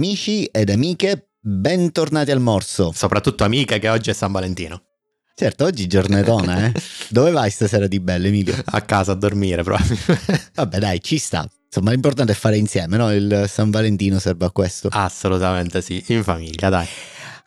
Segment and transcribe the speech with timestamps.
[0.00, 2.90] Amici ed amiche, bentornati al morso.
[2.94, 4.80] Soprattutto amiche che oggi è San Valentino.
[5.34, 6.72] Certo, oggi giornetona, eh?
[7.10, 8.54] Dove vai stasera di bello, Emilio?
[8.64, 9.94] A casa a dormire, proprio.
[10.56, 11.46] Vabbè, dai, ci sta.
[11.66, 13.12] Insomma, l'importante è fare insieme, no?
[13.12, 14.88] Il San Valentino serve a questo.
[14.90, 16.86] Assolutamente sì, in famiglia, dai.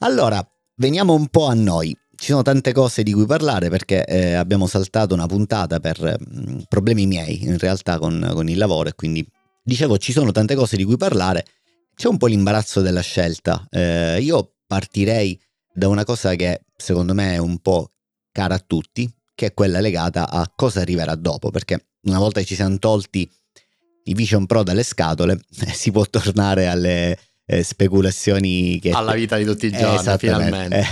[0.02, 1.98] Allora, veniamo un po' a noi.
[2.16, 6.52] Ci sono tante cose di cui parlare perché eh, abbiamo saltato una puntata per mh,
[6.52, 9.28] mm, problemi miei, in realtà, con, con il lavoro e quindi,
[9.64, 11.46] dicevo, ci sono tante cose di cui parlare
[11.96, 13.66] c'è un po' l'imbarazzo della scelta.
[13.70, 15.40] Eh, io partirei
[15.74, 17.92] da una cosa che secondo me è un po'
[18.32, 22.46] cara a tutti, che è quella legata a cosa arriverà dopo, perché una volta che
[22.46, 23.30] ci siamo tolti
[24.06, 25.40] i Vision Pro dalle scatole,
[25.74, 28.92] si può tornare alle eh, speculazioni che...
[28.92, 30.86] Alla vita di tutti i giorni, finalmente.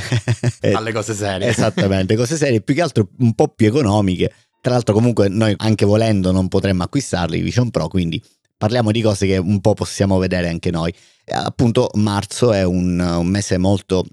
[0.62, 1.48] Eh, alle cose serie.
[1.48, 4.34] Esattamente, cose serie, più che altro un po' più economiche.
[4.62, 8.22] Tra l'altro comunque noi anche volendo non potremmo acquistarli i Vision Pro, quindi
[8.62, 10.94] parliamo di cose che un po' possiamo vedere anche noi.
[11.34, 14.06] Appunto, marzo è un, un, mese molto,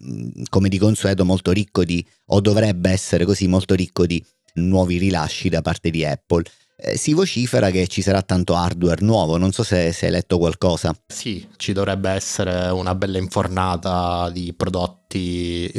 [0.48, 4.24] come di consueto, molto ricco di, o dovrebbe essere così, molto ricco di
[4.54, 6.44] nuovi rilasci da parte di Apple.
[6.76, 10.38] Eh, si vocifera che ci sarà tanto hardware nuovo, non so se, se hai letto
[10.38, 10.98] qualcosa.
[11.06, 15.70] Sì, ci dovrebbe essere una bella infornata di prodotti,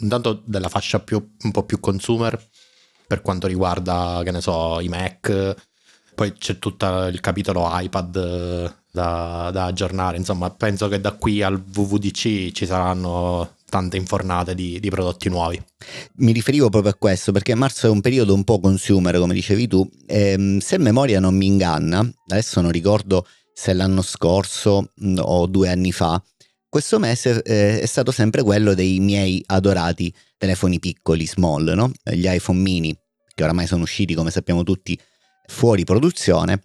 [0.00, 2.40] intanto della fascia più, un po' più consumer,
[3.04, 5.70] per quanto riguarda, che ne so, i Mac,
[6.14, 11.42] poi c'è tutto il capitolo iPad eh, da, da, aggiornare, insomma penso che da qui
[11.42, 15.60] al VVDC ci saranno tante infornate di, di, prodotti nuovi.
[16.16, 19.66] Mi riferivo proprio a questo perché marzo è un periodo un po' consumer come dicevi
[19.66, 25.18] tu, e, ehm, se memoria non mi inganna, adesso non ricordo se l'anno scorso mm,
[25.20, 26.22] o due anni fa,
[26.68, 31.90] questo mese eh, è stato sempre quello dei miei adorati telefoni piccoli, small, no?
[32.02, 32.94] gli iPhone mini,
[33.34, 34.98] che oramai sono usciti come sappiamo tutti
[35.46, 36.62] fuori produzione,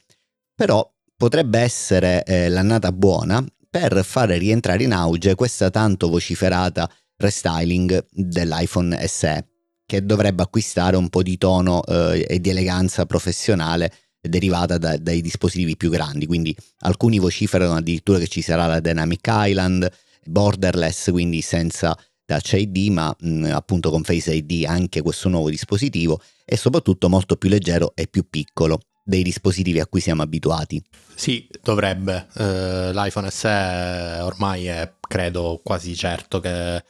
[0.56, 8.06] però potrebbe essere eh, l'annata buona per fare rientrare in auge questa tanto vociferata restyling
[8.12, 9.48] dell'iPhone SE,
[9.86, 15.22] che dovrebbe acquistare un po' di tono eh, e di eleganza professionale derivata da, dai
[15.22, 19.90] dispositivi più grandi, quindi alcuni vociferano addirittura che ci sarà la Dynamic Island,
[20.26, 26.22] borderless, quindi senza Touch ID, ma mh, appunto con Face ID anche questo nuovo dispositivo
[26.44, 30.84] e soprattutto molto più leggero e più piccolo dei dispositivi a cui siamo abituati.
[31.16, 32.28] Sì, dovrebbe.
[32.34, 36.84] Uh, L'iPhone SE ormai è, credo, quasi certo che eh,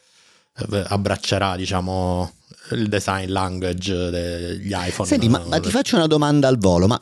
[0.88, 2.34] abbraccerà, diciamo,
[2.72, 5.08] il design language degli iPhone.
[5.08, 7.00] Senti, ma, ma ti faccio una domanda al volo, ma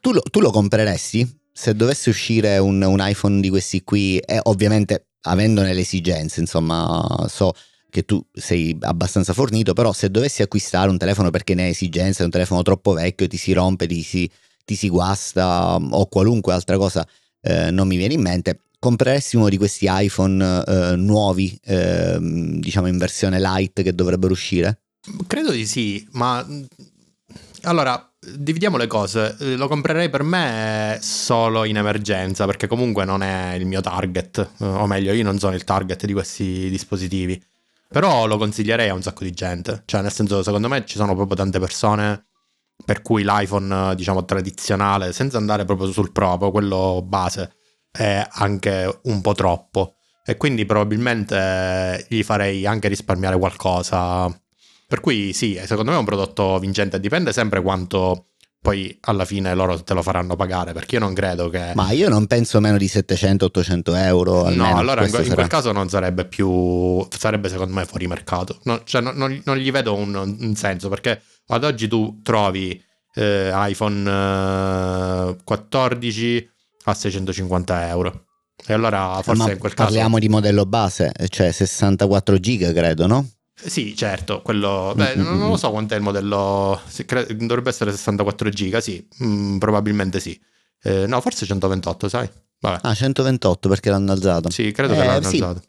[0.00, 1.42] tu lo, tu lo, compreresti?
[1.52, 7.06] Se dovesse uscire un, un iPhone di questi qui, e ovviamente avendone le esigenze, insomma,
[7.28, 7.52] so
[7.90, 12.24] che tu sei abbastanza fornito, però se dovessi acquistare un telefono perché ne hai esigenza,
[12.24, 14.30] un telefono troppo vecchio, ti si rompe, ti si,
[14.64, 17.06] ti si guasta o qualunque altra cosa
[17.40, 22.86] eh, non mi viene in mente, compreresti uno di questi iPhone eh, nuovi, eh, diciamo
[22.88, 24.80] in versione light che dovrebbero uscire?
[25.26, 26.44] Credo di sì, ma
[27.62, 29.36] allora dividiamo le cose.
[29.56, 34.86] Lo comprerei per me solo in emergenza, perché comunque non è il mio target, o
[34.86, 37.40] meglio, io non sono il target di questi dispositivi.
[37.88, 39.82] Però lo consiglierei a un sacco di gente.
[39.84, 42.26] Cioè, nel senso, secondo me ci sono proprio tante persone
[42.84, 47.56] per cui l'iPhone, diciamo, tradizionale, senza andare proprio sul Pro, quello base,
[47.90, 49.94] è anche un po' troppo.
[50.24, 54.28] E quindi probabilmente gli farei anche risparmiare qualcosa.
[54.88, 57.00] Per cui sì, secondo me è un prodotto vincente.
[57.00, 58.30] Dipende sempre quanto
[58.66, 62.08] poi alla fine loro te lo faranno pagare perché io non credo che ma io
[62.08, 67.06] non penso meno di 700-800 euro no allora in, in, quel caso non sarebbe più
[67.10, 68.58] sarebbe secondo me fuori mercato.
[68.64, 72.80] No, cioè non, non, non, gli vedo un, un, senso perché ad oggi tu trovi
[73.14, 74.10] eh, iPhone
[75.30, 76.50] eh, 14
[76.84, 78.24] a 650 euro.
[78.66, 83.06] E allora forse ma in quel caso parliamo di modello base cioè 64 giga credo
[83.06, 83.28] no?
[83.58, 84.92] Sì, certo, quello...
[84.94, 86.80] Beh, non lo so quant'è il modello...
[87.38, 90.38] Dovrebbe essere 64 giga, sì, mm, probabilmente sì.
[90.82, 92.28] Eh, no, forse 128, sai?
[92.60, 92.80] Vabbè.
[92.82, 94.50] Ah, 128 perché l'hanno alzato.
[94.50, 95.36] Sì, credo eh, che l'hanno sì.
[95.36, 95.62] alzato.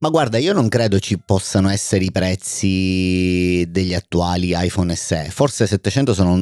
[0.00, 5.28] Ma guarda, io non credo ci possano essere i prezzi degli attuali iPhone SE.
[5.30, 6.40] Forse 700 sono,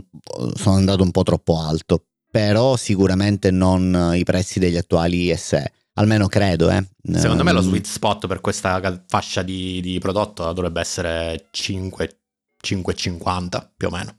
[0.55, 5.73] sono andato un po' troppo alto, però sicuramente non i prezzi degli attuali SE.
[5.99, 6.85] Almeno credo, eh.
[7.15, 12.21] Secondo me lo ehm, sweet spot per questa fascia di, di prodotto dovrebbe essere 5,
[12.63, 14.19] 5,50 più o meno.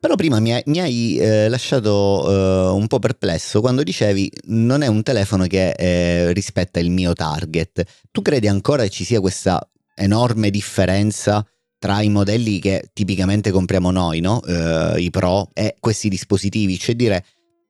[0.00, 4.82] Però prima mi hai, mi hai eh, lasciato eh, un po' perplesso quando dicevi non
[4.82, 7.84] è un telefono che eh, rispetta il mio target.
[8.10, 9.64] Tu credi ancora che ci sia questa
[9.94, 11.46] enorme differenza
[11.78, 14.42] tra i modelli che tipicamente compriamo noi, no?
[14.42, 16.78] Eh, i Pro e questi dispositivi?
[16.78, 17.24] Cioè dire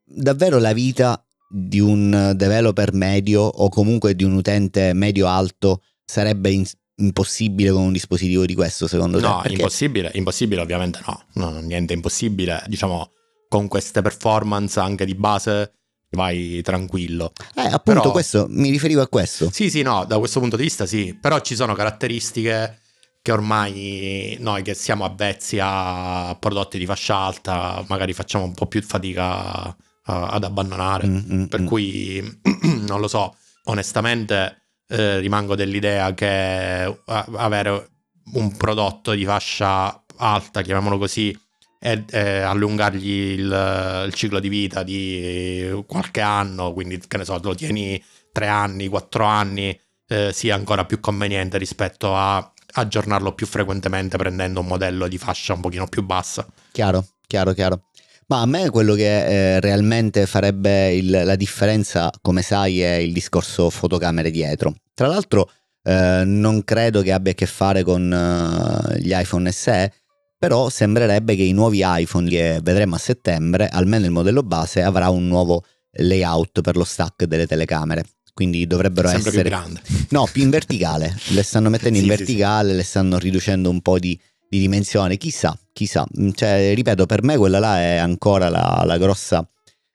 [0.05, 1.23] davvero la vita
[1.55, 6.65] di un developer medio o comunque di un utente medio-alto sarebbe in-
[6.97, 9.27] impossibile con un dispositivo di questo secondo te?
[9.27, 11.23] No, Perché- impossibile, impossibile ovviamente no.
[11.35, 12.63] no, niente impossibile.
[12.69, 13.11] Diciamo,
[13.49, 15.73] con queste performance anche di base
[16.13, 17.33] vai tranquillo.
[17.55, 19.51] Eh, appunto, Però- questo, mi riferivo a questo.
[19.53, 22.79] Sì, sì, no, da questo punto di vista sì, però ci sono caratteristiche
[23.21, 28.67] che ormai noi che siamo avvezzi a prodotti di fascia alta magari facciamo un po'
[28.67, 31.07] più fatica ad abbandonare.
[31.07, 31.67] Mm, mm, Per mm.
[31.67, 32.41] cui
[32.87, 37.89] non lo so, onestamente eh, rimango dell'idea che avere
[38.35, 41.37] un prodotto di fascia alta, chiamiamolo così,
[41.79, 47.39] e, e allungargli il, il ciclo di vita di qualche anno, quindi che ne so,
[47.43, 53.47] lo tieni tre anni, quattro anni, eh, sia ancora più conveniente rispetto a aggiornarlo più
[53.47, 56.47] frequentemente prendendo un modello di fascia un pochino più bassa.
[56.71, 57.83] Chiaro, chiaro, chiaro.
[58.33, 59.27] Ma a me quello che
[59.57, 64.75] eh, realmente farebbe il- la differenza, come sai, è il discorso fotocamere dietro.
[64.95, 65.51] Tra l'altro,
[65.83, 69.93] eh, non credo che abbia a che fare con eh, gli iPhone SE,
[70.39, 75.11] però sembrerebbe che i nuovi iPhone che vedremo a settembre, almeno il modello base, avrà
[75.11, 75.65] un nuovo
[75.99, 78.03] layout per lo stack delle telecamere.
[78.33, 79.83] Quindi dovrebbero Sempre più essere grande.
[80.09, 81.15] No, più in verticale.
[81.33, 84.19] Le stanno mettendo in Sì, sì, verticale, le stanno riducendo un po' di,
[84.53, 85.17] di dimensione.
[85.17, 86.07] Chissà, chissà.
[86.21, 89.49] Mm, Cioè, ripeto, per me quella là è ancora la, la grossa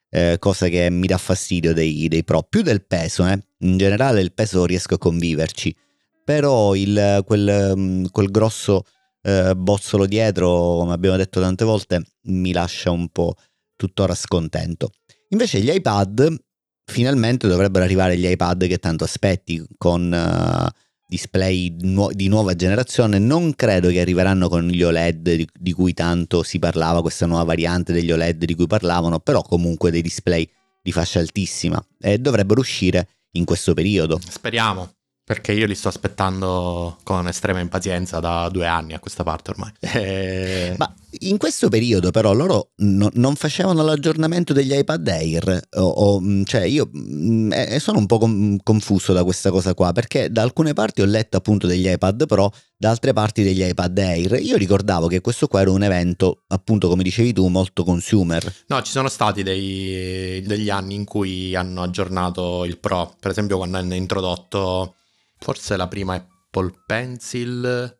[0.10, 2.42] eh, cosa che mi dà fastidio dei, dei Pro.
[2.42, 3.40] Più del peso, eh.
[3.60, 5.76] In generale il peso riesco a conviverci.
[6.24, 8.84] Però il, quel, mm, quel grosso
[9.22, 13.36] eh, bozzolo dietro, come abbiamo detto tante volte, mi lascia un po'
[13.76, 14.90] tuttora scontento.
[15.30, 16.36] Invece gli iPad
[16.84, 23.18] finalmente dovrebbero arrivare gli iPad che tanto aspetti con eh, display nuo- di nuova generazione.
[23.18, 27.44] Non credo che arriveranno con gli OLED di, di cui tanto si parlava, questa nuova
[27.44, 30.48] variante degli OLED di cui parlavano, però comunque dei display
[30.82, 34.20] di fascia altissima e dovrebbero uscire in questo periodo.
[34.28, 34.97] Speriamo,
[35.28, 39.72] perché io li sto aspettando con estrema impazienza da due anni a questa parte ormai.
[39.98, 45.82] Eh, Ma in questo periodo però loro no- non facevano l'aggiornamento degli iPad Air, o,
[45.82, 49.92] o, mh, cioè io mh, eh, sono un po' com- confuso da questa cosa qua,
[49.92, 53.98] perché da alcune parti ho letto appunto degli iPad Pro, da altre parti degli iPad
[53.98, 54.40] Air.
[54.42, 58.54] Io ricordavo che questo qua era un evento, appunto come dicevi tu, molto consumer.
[58.68, 63.58] No, ci sono stati dei- degli anni in cui hanno aggiornato il Pro, per esempio
[63.58, 64.94] quando hanno introdotto
[65.40, 68.00] forse la prima Apple Pencil,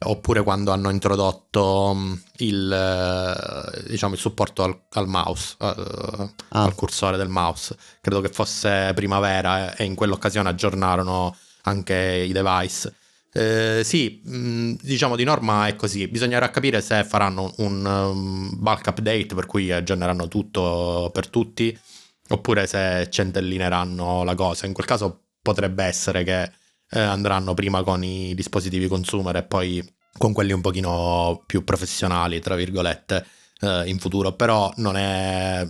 [0.00, 6.62] oppure quando hanno introdotto mh, il, eh, diciamo, il supporto al, al mouse, eh, Ah.
[6.64, 7.76] al cursore del mouse.
[8.00, 12.94] Credo che fosse primavera eh, e in quell'occasione aggiornarono anche i device.
[13.32, 16.08] Eh, sì, mh, diciamo di norma è così.
[16.08, 21.76] Bisognerà capire se faranno un um, bulk update per cui aggiorneranno tutto per tutti
[22.30, 24.66] oppure se centellineranno la cosa.
[24.66, 26.50] In quel caso potrebbe essere che
[26.90, 32.40] eh, andranno prima con i dispositivi consumer e poi con quelli un pochino più professionali,
[32.40, 33.24] tra virgolette,
[33.60, 34.32] eh, in futuro.
[34.32, 35.66] Però non è,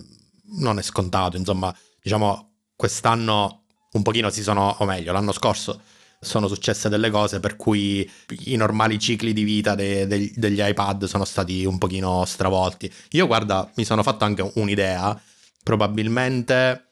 [0.58, 5.80] non è scontato, insomma, diciamo quest'anno un pochino si sono, o meglio, l'anno scorso
[6.20, 8.08] sono successe delle cose per cui
[8.46, 12.92] i normali cicli di vita de- de- degli iPad sono stati un pochino stravolti.
[13.10, 15.20] Io guarda, mi sono fatto anche un'idea,
[15.62, 16.86] probabilmente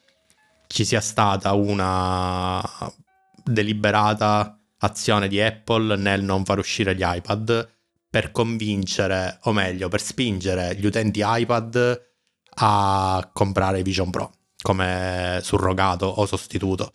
[0.69, 2.63] ci sia stata una
[3.47, 7.75] deliberata azione di Apple nel non far uscire gli iPad
[8.09, 12.03] per convincere, o meglio, per spingere gli utenti iPad
[12.59, 16.95] a comprare Vision Pro come surrogato o sostituto.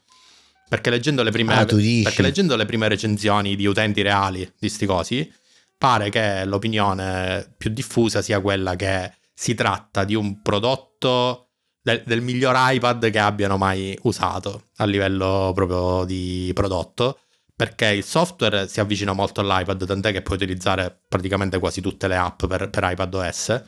[0.67, 4.86] Perché leggendo le prime, Ah, perché leggendo le prime recensioni di utenti reali di sti
[4.86, 5.34] cosi,
[5.77, 11.50] pare che l'opinione più diffusa sia quella che si tratta di un prodotto
[11.81, 17.19] del, del miglior iPad che abbiano mai usato a livello proprio di prodotto
[17.55, 22.15] perché il software si avvicina molto all'iPad tant'è che puoi utilizzare praticamente quasi tutte le
[22.15, 23.63] app per, per iPad OS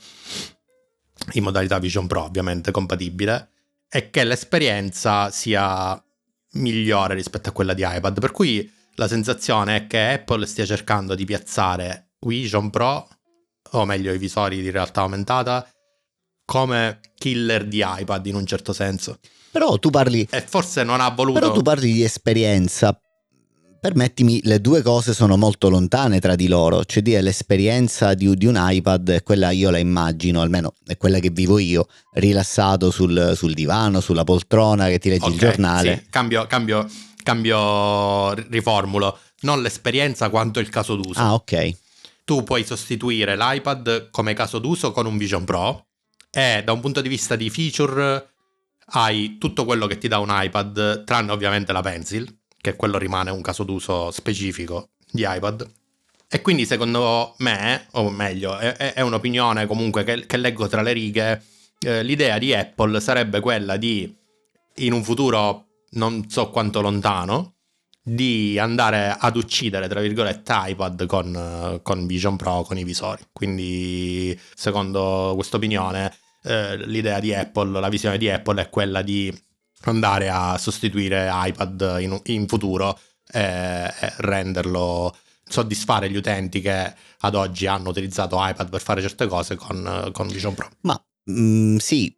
[1.33, 3.49] in modalità Vision Pro ovviamente compatibile
[3.89, 6.01] e che l'esperienza sia
[6.53, 8.19] migliore rispetto a quella di iPad.
[8.19, 13.07] Per cui la sensazione è che Apple stia cercando di piazzare Vision Pro
[13.71, 15.67] o meglio i visori di realtà aumentata
[16.45, 19.19] come killer di iPad in un certo senso.
[19.51, 21.39] Però tu parli, E forse non ha voluto.
[21.39, 22.97] però tu parli di esperienza.
[23.79, 28.45] Permettimi, le due cose sono molto lontane tra di loro, cioè dire l'esperienza di, di
[28.45, 33.33] un iPad è quella io la immagino, almeno è quella che vivo io, rilassato sul,
[33.35, 35.97] sul divano, sulla poltrona che ti leggi il Ok, giornale.
[36.01, 36.87] sì, cambio, cambio,
[37.23, 39.17] cambio, riformulo.
[39.41, 41.19] Non l'esperienza quanto il caso d'uso.
[41.19, 41.71] Ah, ok.
[42.23, 45.87] Tu puoi sostituire l'iPad come caso d'uso con un Vision Pro
[46.35, 48.31] e da un punto di vista di feature
[48.87, 53.29] hai tutto quello che ti dà un iPad, tranne ovviamente la Pencil, che quello rimane
[53.29, 55.69] un caso d'uso specifico di iPad.
[56.27, 60.93] E quindi secondo me, o meglio, è, è un'opinione comunque che, che, leggo tra le
[60.93, 61.43] righe,
[61.79, 64.11] eh, l'idea di Apple sarebbe quella di,
[64.77, 67.57] in un futuro non so quanto lontano,
[68.01, 73.21] di andare ad uccidere, tra virgolette, iPad con, con Vision Pro, con i visori.
[73.31, 76.11] Quindi, secondo questa opinione,
[76.43, 79.33] eh, l'idea di Apple, la visione di Apple è quella di
[79.85, 82.97] andare a sostituire iPad in, in futuro
[83.31, 89.55] e, renderlo soddisfare gli utenti che ad oggi hanno utilizzato iPad per fare certe cose
[89.55, 90.69] con, con Vision Pro.
[90.81, 92.15] Ma mh, mm, sì,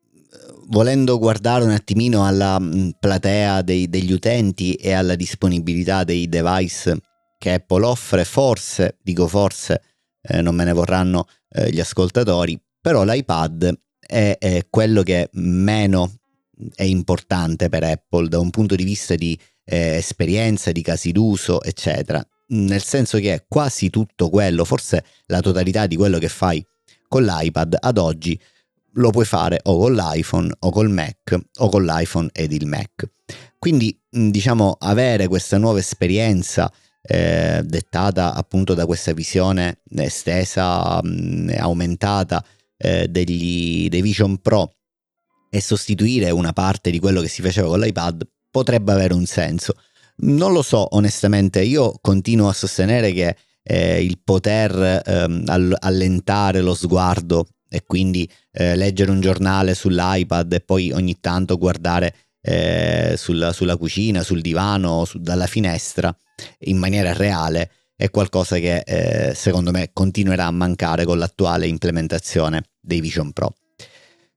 [0.68, 7.00] volendo guardare un attimino alla mm, platea dei, degli utenti e alla disponibilità dei device
[7.38, 9.82] che Apple offre, forse, dico forse,
[10.22, 13.74] eh, non me ne vorranno eh, gli ascoltatori, però l'iPad
[14.06, 16.14] è, è, quello che meno
[16.74, 21.62] è importante per Apple da un punto di vista di eh, esperienza, di casi d'uso,
[21.62, 22.26] eccetera.
[22.48, 26.66] Nel senso che quasi tutto quello, forse la totalità di quello che fai
[27.08, 28.40] con l'iPad ad oggi
[28.98, 33.10] lo puoi fare o con l'iPhone o col Mac o con l'iPhone ed il Mac.
[33.58, 36.72] Quindi diciamo avere questa nuova esperienza
[37.02, 42.44] eh, dettata appunto da questa visione estesa, mh, aumentata
[42.78, 44.76] eh, degli, dei Vision Pro
[45.50, 49.76] e sostituire una parte di quello che si faceva con l'iPad potrebbe avere un senso.
[50.18, 55.44] Non lo so onestamente, io continuo a sostenere che eh, il poter ehm,
[55.80, 62.16] allentare lo sguardo e quindi eh, leggere un giornale sull'iPad e poi ogni tanto guardare
[62.42, 66.16] eh, sulla, sulla, cucina, sul divano, su, dalla finestra
[66.60, 72.64] in maniera reale è qualcosa che eh, secondo me continuerà a mancare con l'attuale implementazione
[72.80, 73.56] dei Vision Pro.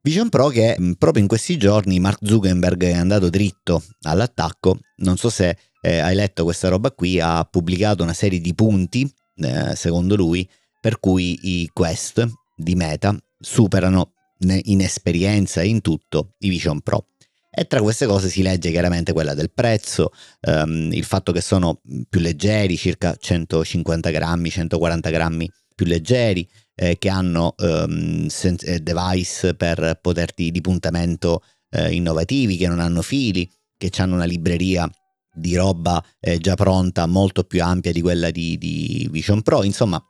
[0.00, 5.28] Vision Pro che proprio in questi giorni Mark Zuckerberg è andato dritto all'attacco, non so
[5.28, 10.16] se eh, hai letto questa roba qui, ha pubblicato una serie di punti, eh, secondo
[10.16, 10.48] lui,
[10.80, 17.06] per cui i Quest di Meta superano in esperienza e in tutto i Vision Pro.
[17.58, 20.12] E tra queste cose si legge chiaramente quella del prezzo,
[20.42, 26.98] ehm, il fatto che sono più leggeri, circa 150 grammi, 140 grammi più leggeri, eh,
[26.98, 28.28] che hanno ehm,
[28.60, 34.24] eh, device per poterti di puntamento eh, innovativi, che non hanno fili, che hanno una
[34.24, 34.88] libreria
[35.34, 40.00] di roba eh, già pronta molto più ampia di quella di, di Vision Pro, insomma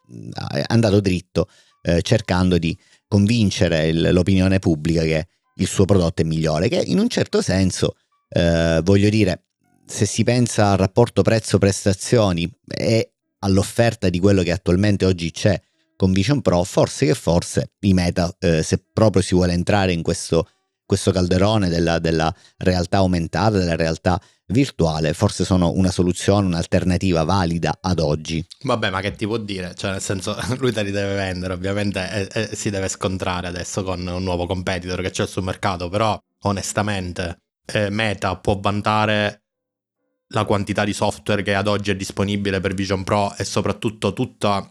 [0.53, 1.49] è andato dritto
[1.81, 2.77] eh, cercando di
[3.07, 5.29] convincere l'opinione pubblica che
[5.59, 7.95] il suo prodotto è migliore, che in un certo senso,
[8.31, 9.45] eh, voglio dire,
[9.87, 15.61] se si pensa al rapporto prezzo-prestazioni e all'offerta di quello che attualmente oggi c'è
[15.97, 20.03] con Vision Pro, forse che forse i meta, eh, se proprio si vuole entrare in
[20.03, 20.49] questo
[20.89, 27.79] questo calderone della, della realtà aumentata, della realtà virtuale, forse sono una soluzione, un'alternativa valida
[27.81, 28.45] ad oggi.
[28.63, 29.75] Vabbè, ma che ti può dire?
[29.75, 33.83] Cioè, nel senso, lui te li deve vendere, ovviamente, e, e si deve scontrare adesso
[33.83, 39.43] con un nuovo competitor che c'è sul mercato, però onestamente eh, Meta può vantare
[40.33, 44.71] la quantità di software che ad oggi è disponibile per Vision Pro e soprattutto tutta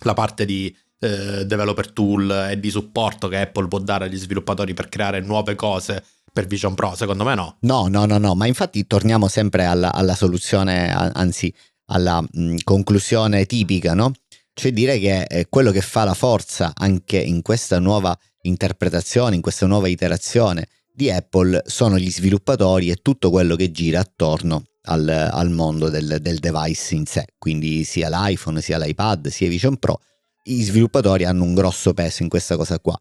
[0.00, 4.74] la parte di eh, developer tool e di supporto che Apple può dare agli sviluppatori
[4.74, 6.04] per creare nuove cose
[6.36, 7.56] per Vision Pro, secondo me no.
[7.60, 11.50] No, no, no, no, ma infatti torniamo sempre alla, alla soluzione, anzi
[11.86, 14.12] alla mh, conclusione tipica, no?
[14.52, 19.40] Cioè dire che eh, quello che fa la forza anche in questa nuova interpretazione, in
[19.40, 25.08] questa nuova iterazione di Apple sono gli sviluppatori e tutto quello che gira attorno al,
[25.08, 30.00] al mondo del, del, device in sé, quindi sia l'iPhone, sia l'iPad, sia Vision Pro
[30.48, 32.98] i sviluppatori hanno un grosso peso in questa cosa qua.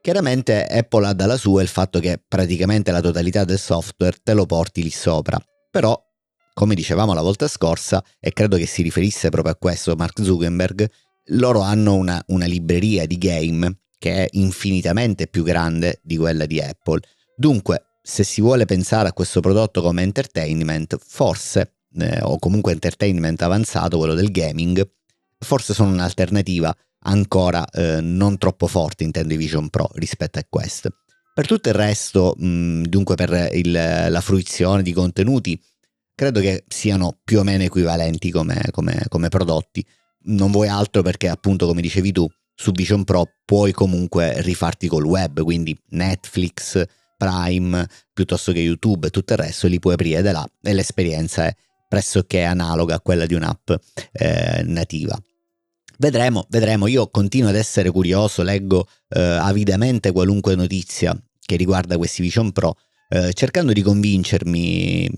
[0.00, 4.46] Chiaramente Apple ha dalla sua il fatto che praticamente la totalità del software te lo
[4.46, 5.38] porti lì sopra,
[5.70, 6.00] però
[6.58, 10.90] come dicevamo la volta scorsa, e credo che si riferisse proprio a questo Mark Zuckerberg,
[11.26, 16.60] loro hanno una, una libreria di game che è infinitamente più grande di quella di
[16.60, 16.98] Apple.
[17.36, 23.40] Dunque, se si vuole pensare a questo prodotto come entertainment, forse, eh, o comunque entertainment
[23.42, 24.84] avanzato, quello del gaming,
[25.38, 30.90] forse sono un'alternativa ancora eh, non troppo forte intendo i Vision Pro rispetto a questo.
[31.34, 35.60] Per tutto il resto, mh, dunque per il, la fruizione di contenuti,
[36.14, 39.84] credo che siano più o meno equivalenti come, come, come prodotti.
[40.24, 45.04] Non vuoi altro perché appunto come dicevi tu, su Vision Pro puoi comunque rifarti col
[45.04, 46.82] web, quindi Netflix,
[47.16, 51.46] Prime, piuttosto che YouTube e tutto il resto li puoi aprire da là e l'esperienza
[51.46, 51.54] è
[51.86, 53.70] pressoché analoga a quella di un'app
[54.12, 55.16] eh, nativa.
[56.00, 56.86] Vedremo, vedremo.
[56.86, 62.76] Io continuo ad essere curioso, leggo eh, avidamente qualunque notizia che riguarda questi Vision Pro.
[63.08, 65.08] eh, cercando di convincermi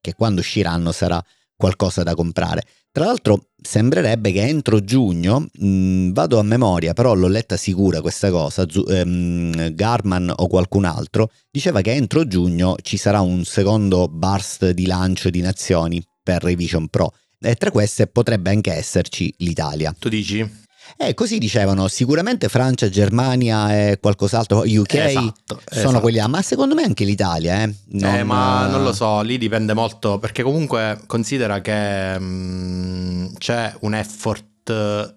[0.00, 1.22] che quando usciranno sarà
[1.56, 2.62] qualcosa da comprare.
[2.92, 8.30] Tra l'altro sembrerebbe che entro giugno, mh, vado a memoria, però l'ho letta sicura questa
[8.30, 14.08] cosa, zu, ehm, Garman o qualcun altro, diceva che entro giugno ci sarà un secondo
[14.08, 19.94] burst di lancio di nazioni per Revision Pro e tra queste potrebbe anche esserci l'Italia.
[19.98, 20.68] Tu dici?
[20.96, 26.00] Eh, così dicevano, sicuramente Francia, Germania e qualcos'altro, UK esatto, sono esatto.
[26.00, 27.62] quelli là, ma secondo me anche l'Italia.
[27.62, 27.74] Eh?
[27.92, 33.34] Non, eh, ma non lo so, lì dipende molto, perché comunque considera che mh, mm,
[33.38, 34.48] c'è un effort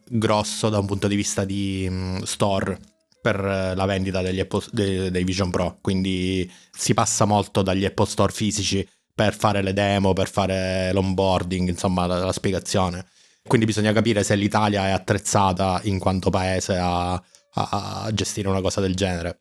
[0.10, 2.80] grosso da un punto di vista di mh, mm, store
[3.22, 8.06] per la vendita degli Apple, dei, dei Vision Pro, quindi si passa molto dagli Apple
[8.06, 13.06] Store fisici per fare le demo, per fare l'onboarding, insomma la, la spiegazione.
[13.46, 17.22] Quindi bisogna capire se l'Italia è attrezzata in quanto paese a,
[17.54, 19.40] a, gestire una cosa del genere.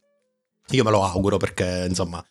[0.71, 2.25] Io me lo auguro perché, insomma,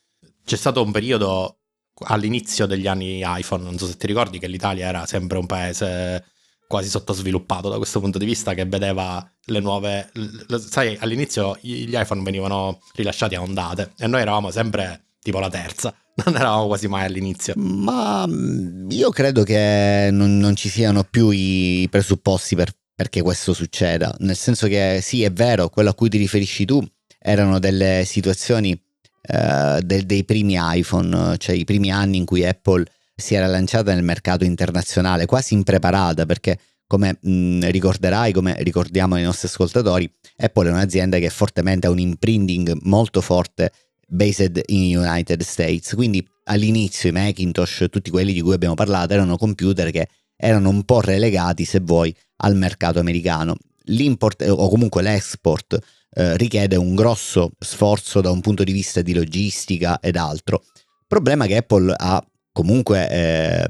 [0.43, 1.59] c'è stato un periodo
[2.07, 6.25] all'inizio degli anni iPhone, non so se ti ricordi, che l'Italia era sempre un paese
[6.67, 10.09] quasi sottosviluppato da questo punto di vista, che vedeva le nuove...
[10.13, 15.49] Le, sai, all'inizio gli iPhone venivano rilasciati a ondate e noi eravamo sempre tipo la
[15.49, 15.93] terza.
[16.25, 17.53] Non eravamo quasi mai all'inizio.
[17.55, 23.53] Ma mm, io credo che non, non ci siano più i presupposti per, perché questo
[23.53, 24.13] succeda.
[24.19, 26.85] Nel senso che sì, è vero, quello a cui ti riferisci tu
[27.17, 32.85] erano delle situazioni eh, del, dei primi iPhone, cioè i primi anni in cui Apple
[33.15, 39.15] si era lanciata nel mercato internazionale, quasi impreparata, perché come mh, mm, ricorderai, come ricordiamo
[39.15, 43.71] ai nostri ascoltatori, Apple è un'azienda che fortemente ha un imprinting molto forte
[44.11, 45.93] based in United States.
[45.95, 50.83] Quindi all'inizio i Macintosh, tutti quelli di cui abbiamo parlato, erano computer che erano un
[50.83, 53.55] po' relegati, se vuoi, al mercato americano.
[53.85, 55.77] L'import o comunque l'export
[56.13, 60.63] eh, richiede un grosso sforzo da un punto di vista di logistica ed altro.
[61.07, 63.67] Problema che Apple ha comunque eh,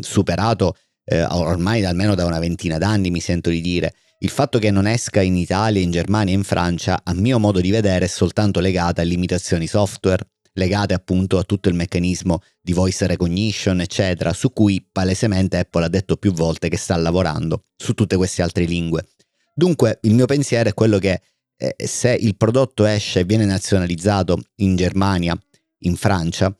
[0.00, 3.94] superato eh, ormai almeno da una ventina d'anni, mi sento di dire.
[4.18, 7.60] Il fatto che non esca in Italia, in Germania e in Francia, a mio modo
[7.60, 12.72] di vedere, è soltanto legata a limitazioni software, legate appunto a tutto il meccanismo di
[12.72, 17.92] voice recognition, eccetera, su cui palesemente Apple ha detto più volte che sta lavorando su
[17.92, 19.06] tutte queste altre lingue.
[19.52, 21.20] Dunque, il mio pensiero è quello che
[21.58, 25.38] eh, se il prodotto esce e viene nazionalizzato in Germania,
[25.80, 26.54] in Francia,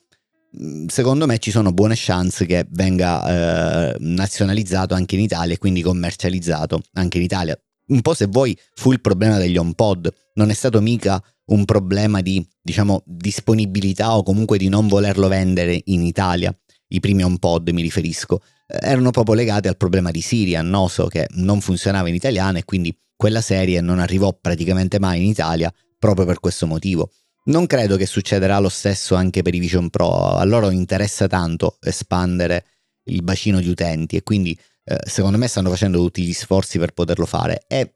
[0.87, 5.83] secondo me ci sono buone chance che venga eh, nazionalizzato anche in Italia e quindi
[5.83, 7.59] commercializzato anche in Italia.
[7.88, 12.21] Un po' se vuoi fu il problema degli HomePod, non è stato mica un problema
[12.21, 16.57] di, diciamo, disponibilità o comunque di non volerlo vendere in Italia.
[16.88, 21.27] I primi HomePod mi riferisco, eh, erano proprio legati al problema di Siri, annoso, che
[21.35, 26.27] non funzionava in italiano e quindi quella serie non arrivò praticamente mai in Italia proprio
[26.27, 27.11] per questo motivo.
[27.47, 31.79] Non credo che succederà lo stesso anche per i Vision Pro, a loro interessa tanto
[31.81, 32.65] espandere
[33.05, 36.93] il bacino di utenti e quindi eh, secondo me stanno facendo tutti gli sforzi per
[36.93, 37.93] poterlo fare e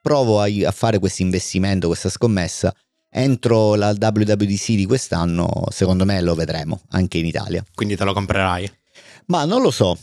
[0.00, 2.72] provo a, a fare questo investimento, questa scommessa
[3.10, 7.64] entro la WWDC di quest'anno, secondo me lo vedremo anche in Italia.
[7.74, 8.70] Quindi te lo comprerai?
[9.26, 9.96] Ma non lo so,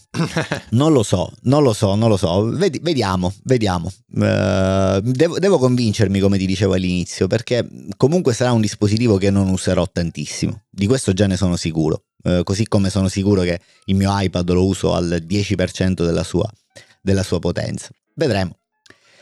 [0.72, 2.50] non lo so, non lo so, non lo so.
[2.50, 3.92] Ved- vediamo, vediamo.
[4.12, 9.50] Uh, devo, devo, convincermi, come ti dicevo all'inizio, perché comunque sarà un dispositivo che non
[9.50, 10.64] userò tantissimo.
[10.70, 12.04] Di questo già ne sono sicuro.
[12.24, 16.50] Uh, così come sono sicuro che il mio iPad lo uso al 10% della sua,
[17.02, 17.90] della sua potenza.
[18.16, 18.58] Vedremo.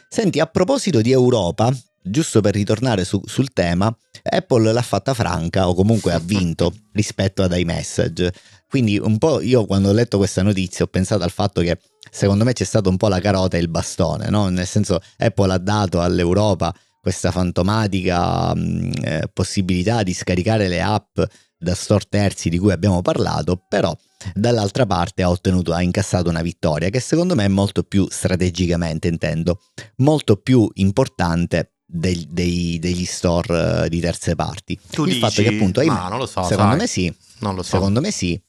[0.10, 5.68] Senti, a proposito di Europa, giusto per ritornare su, sul tema, Apple l'ha fatta franca
[5.68, 8.34] o comunque ha vinto rispetto ad iMessage.
[8.69, 11.80] Quindi un po' io quando ho letto questa notizia ho pensato al fatto che
[12.12, 14.49] secondo me c'è stato un po' la carota e il bastone, no?
[14.49, 21.19] nel senso Apple ha dato all'Europa questa fantomatica mh, eh, possibilità di scaricare le app
[21.58, 23.95] da store terzi di cui abbiamo parlato, però
[24.34, 29.08] dall'altra parte ha ottenuto, ha incassato una vittoria che secondo me è molto più strategicamente
[29.08, 29.62] intendo,
[29.97, 34.77] molto più importante dei, dei, degli store uh, di terze parti.
[34.91, 37.15] Tu il dici, fatto che appunto hai, non lo so, secondo sai, me sì.
[37.39, 37.69] Non lo so.
[37.69, 38.39] Secondo me sì.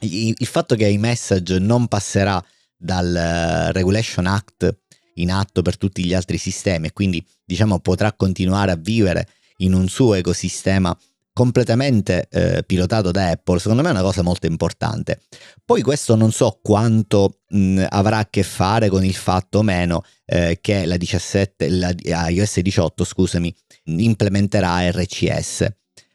[0.00, 2.42] Il, fatto che iMessage non passerà
[2.76, 4.76] dal uh, Regulation Act
[5.14, 9.28] in atto per tutti gli altri sistemi e quindi diciamo potrà continuare a vivere
[9.58, 10.96] in un suo ecosistema
[11.36, 15.20] completamente eh, pilotato da Apple, secondo me è una cosa molto importante.
[15.62, 20.02] Poi questo non so quanto mh, avrà a che fare con il fatto o meno
[20.24, 21.94] eh, che la 17, la
[22.28, 23.54] iOS 18, scusami,
[23.84, 25.66] implementerà RCS.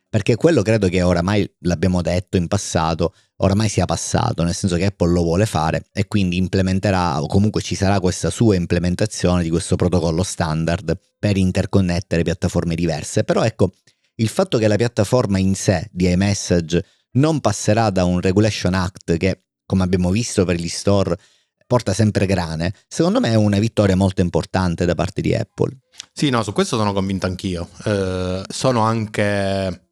[0.10, 4.86] Perché quello credo che oramai l'abbiamo detto in passato, oramai sia passato, nel senso che
[4.86, 9.50] Apple lo vuole fare e quindi implementerà o comunque ci sarà questa sua implementazione di
[9.50, 13.24] questo protocollo standard per interconnettere piattaforme diverse.
[13.24, 13.72] Però ecco,
[14.16, 19.18] il fatto che la piattaforma in sé di iMessage non passerà da un Regulation Act
[19.18, 21.18] che, come abbiamo visto per gli store,
[21.66, 25.78] porta sempre grane, secondo me è una vittoria molto importante da parte di Apple.
[26.14, 27.70] Sì, no, su questo sono convinto anch'io.
[27.86, 29.91] Eh, sono anche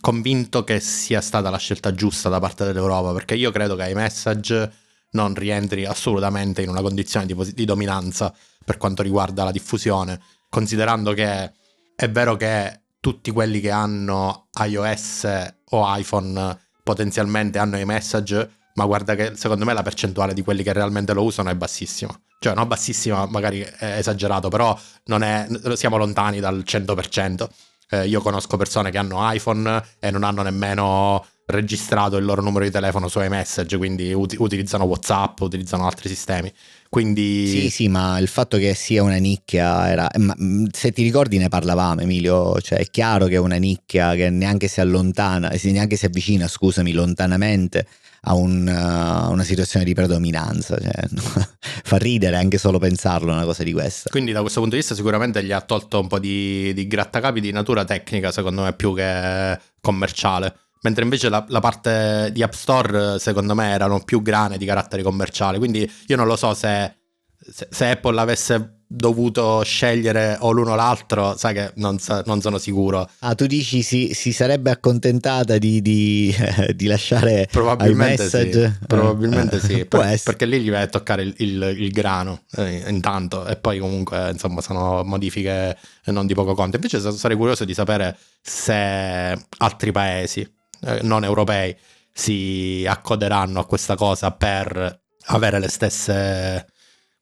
[0.00, 4.72] convinto che sia stata la scelta giusta da parte dell'Europa, perché io credo che iMessage
[5.12, 11.12] non rientri assolutamente in una condizione di, di dominanza per quanto riguarda la diffusione, considerando
[11.12, 11.52] che
[11.94, 19.14] è vero che tutti quelli che hanno iOS o iPhone potenzialmente hanno iMessage, ma guarda
[19.14, 22.18] che secondo me la percentuale di quelli che realmente lo usano è bassissima.
[22.38, 27.48] Cioè, non bassissima, magari è esagerato, però è, siamo lontani dal 100%.
[27.90, 32.64] Eh, io conosco persone che hanno iPhone e non hanno nemmeno registrato il loro numero
[32.64, 36.52] di telefono su iMessage, quindi ut- utilizzano WhatsApp, utilizzano altri sistemi.
[36.88, 37.46] Quindi...
[37.48, 40.10] Sì, sì, ma il fatto che sia una nicchia era...
[40.10, 43.56] Eh, ma, mm, se ti ricordi ne parlavamo, Emilio, cioè è chiaro che è una
[43.56, 47.86] nicchia che neanche si allontana, neanche si avvicina, scusami, lontanamente
[48.24, 50.78] a un, uh, una situazione di predominanza.
[50.78, 50.92] Cioè,
[51.84, 54.10] fa ridere anche solo pensarlo una cosa di questa.
[54.10, 57.40] Quindi da questo punto di vista sicuramente gli ha tolto un po' di, di grattacapi
[57.40, 60.56] di natura tecnica, secondo me, più che commerciale.
[60.82, 65.02] Mentre invece la, la, parte di App Store, secondo me, erano più grane di carattere
[65.02, 65.58] commerciale.
[65.58, 66.96] Quindi io non lo so se,
[67.38, 72.58] se, se Apple avesse dovuto scegliere o l'uno o l'altro, sai che non, non sono
[72.58, 73.08] sicuro.
[73.20, 76.34] Ah, tu dici si, si sarebbe accontentata di, di,
[76.74, 78.76] di lasciare probabilmente message?
[78.80, 82.84] Sì, probabilmente sì, per, perché lì gli vai a toccare il, il, il grano eh,
[82.88, 85.76] intanto e poi comunque insomma sono modifiche
[86.06, 86.76] non di poco conto.
[86.76, 90.40] Invece sarei curioso di sapere se altri paesi
[90.82, 91.76] eh, non europei
[92.12, 96.66] si accoderanno a questa cosa per avere le stesse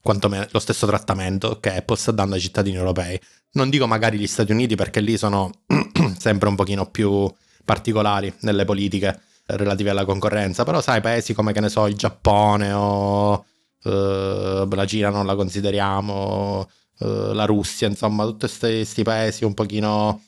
[0.02, 3.18] quantomeno lo stesso trattamento che Apple sta dando ai cittadini europei.
[3.52, 5.50] Non dico magari gli Stati Uniti perché lì sono
[6.18, 7.32] sempre un pochino più
[7.64, 12.72] particolari nelle politiche relative alla concorrenza, però sai, paesi come che ne so, il Giappone
[12.72, 13.44] o
[13.82, 20.22] uh, la Cina non la consideriamo, uh, la Russia, insomma, tutti questi paesi un pochino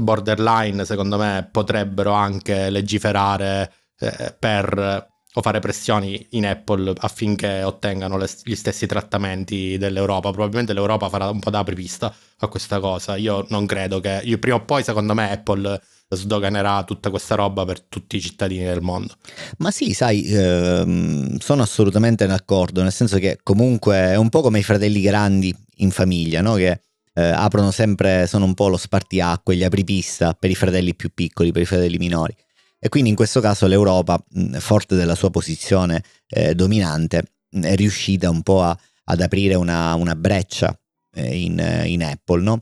[0.00, 8.18] borderline, secondo me, potrebbero anche legiferare eh, per o fare pressioni in Apple affinché ottengano
[8.18, 10.30] le, gli stessi trattamenti dell'Europa.
[10.30, 13.16] Probabilmente l'Europa farà un po' da apripista a questa cosa.
[13.16, 14.20] Io non credo che.
[14.24, 18.64] Io, prima o poi, secondo me, Apple sdoganerà tutta questa roba per tutti i cittadini
[18.64, 19.14] del mondo.
[19.58, 24.58] Ma sì, sai, ehm, sono assolutamente d'accordo, nel senso che comunque è un po' come
[24.58, 26.54] i fratelli grandi in famiglia, no?
[26.54, 26.80] Che
[27.14, 31.52] eh, aprono sempre, sono un po' lo spartiacque, gli apripista per i fratelli più piccoli,
[31.52, 32.34] per i fratelli minori.
[32.84, 34.20] E quindi in questo caso l'Europa,
[34.58, 40.16] forte della sua posizione eh, dominante, è riuscita un po' a, ad aprire una, una
[40.16, 40.76] breccia
[41.14, 42.60] eh, in, in, Apple, no?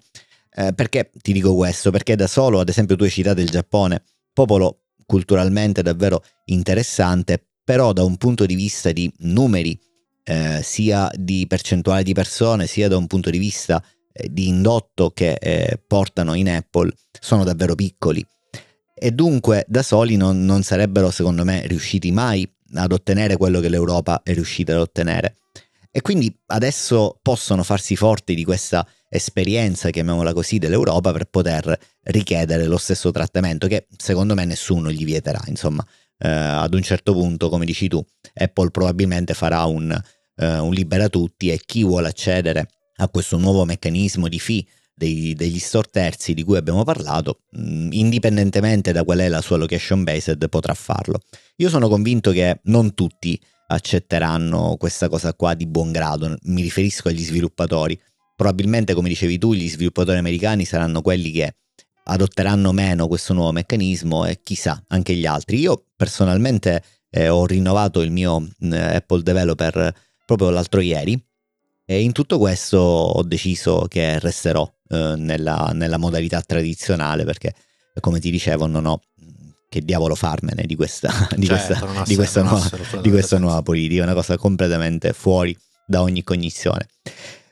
[0.53, 1.91] Eh, perché ti dico questo?
[1.91, 4.03] Perché da solo, ad esempio, tu hai citato il Giappone,
[4.35, 9.81] popolo culturalmente davvero interessante, però da un punto di vista di numeri,
[10.25, 15.13] eh, sia di percentuale di persone, sia da un punto di vista eh, di indotto
[15.13, 18.23] che eh, portano in Apple, sono davvero piccoli
[19.03, 23.71] e dunque da soli non, non sarebbero secondo me riusciti mai ad ottenere quello che
[23.71, 25.37] l'Europa è riuscita ad ottenere.
[25.91, 32.67] E quindi adesso possono farsi forti di questa esperienza, chiamiamola così, dell'Europa per poter richiedere
[32.67, 35.41] lo stesso trattamento che secondo me nessuno gli vieterà.
[35.47, 35.85] Insomma,
[36.19, 39.99] eh, ad un certo punto, come dici tu, Apple probabilmente farà un,
[40.37, 44.65] eh, un libera tutti e chi vuole accedere a questo nuovo meccanismo di fee
[45.01, 49.57] dei, degli store terzi di cui abbiamo parlato, mh, indipendentemente da qual è la sua
[49.57, 51.21] location based, potrà farlo.
[51.57, 57.09] Io sono convinto che non tutti accetteranno questa cosa qua di buon grado, mi riferisco
[57.09, 57.99] agli sviluppatori.
[58.37, 61.55] Probabilmente, come dicevi tu, gli sviluppatori americani saranno quelli che
[62.05, 65.61] adotteranno meno questo nuovo meccanismo e chissà anche gli altri.
[65.61, 69.95] Io personalmente eh, ho rinnovato il mio eh, Apple Developer
[70.27, 71.23] proprio l'altro ieri
[71.85, 77.55] e in tutto questo ho deciso che resterò eh, nella, nella, modalità tradizionale perché
[78.01, 79.01] come ti dicevo non ho
[79.69, 84.03] che diavolo farmene di questa, di certo, questa, di questa, nuova, di questa nuova politica,
[84.03, 86.89] una cosa completamente fuori da ogni cognizione.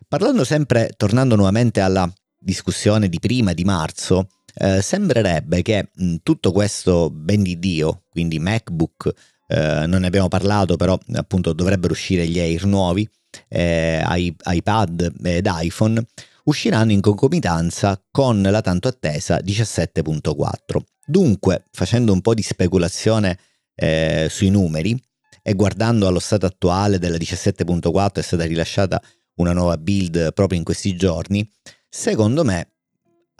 [0.09, 6.51] Parlando sempre, tornando nuovamente alla discussione di prima di marzo, eh, sembrerebbe che mh, tutto
[6.51, 9.13] questo ben di Dio, quindi MacBook,
[9.47, 13.09] eh, non ne abbiamo parlato, però appunto dovrebbero uscire gli Air nuovi,
[13.49, 14.03] eh,
[14.45, 16.05] iPad ed iPhone,
[16.49, 20.81] usciranno in concomitanza con la tanto attesa 17.4.
[21.07, 23.39] Dunque, facendo un po' di speculazione
[23.75, 25.01] eh, sui numeri
[25.43, 29.01] e guardando allo stato attuale della 17.4 è stata rilasciata
[29.37, 31.49] una nuova build proprio in questi giorni,
[31.89, 32.73] secondo me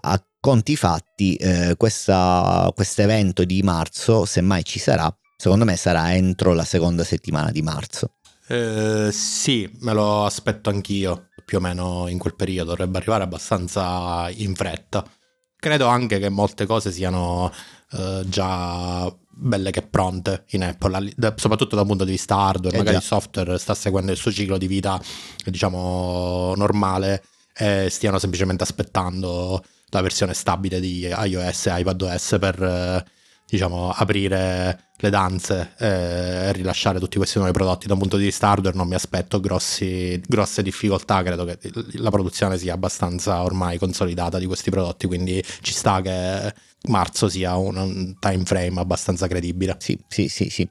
[0.03, 2.63] a conti fatti, eh, questo
[2.97, 7.63] evento di marzo, se mai ci sarà, secondo me sarà entro la seconda settimana di
[7.63, 8.13] marzo.
[8.47, 14.29] Eh, sì, me lo aspetto anch'io, più o meno in quel periodo, dovrebbe arrivare abbastanza
[14.35, 15.03] in fretta.
[15.59, 17.51] Credo anche che molte cose siano
[17.93, 22.97] eh, già belle che pronte in Apple, soprattutto dal punto di vista hardware, eh magari
[22.97, 23.03] già.
[23.03, 25.01] il software sta seguendo il suo ciclo di vita,
[25.47, 27.23] diciamo, normale
[27.57, 33.05] e stiano semplicemente aspettando la versione stabile di iOS e iPadOS per eh,
[33.49, 37.87] diciamo, aprire le danze e rilasciare tutti questi nuovi prodotti.
[37.87, 41.23] Da un punto di vista hardware non mi aspetto grossi, grosse difficoltà.
[41.23, 41.59] Credo che
[41.93, 46.53] la produzione sia abbastanza ormai consolidata di questi prodotti quindi ci sta che
[46.89, 49.77] marzo sia un time frame abbastanza credibile.
[49.79, 50.69] Sì sì sì sì.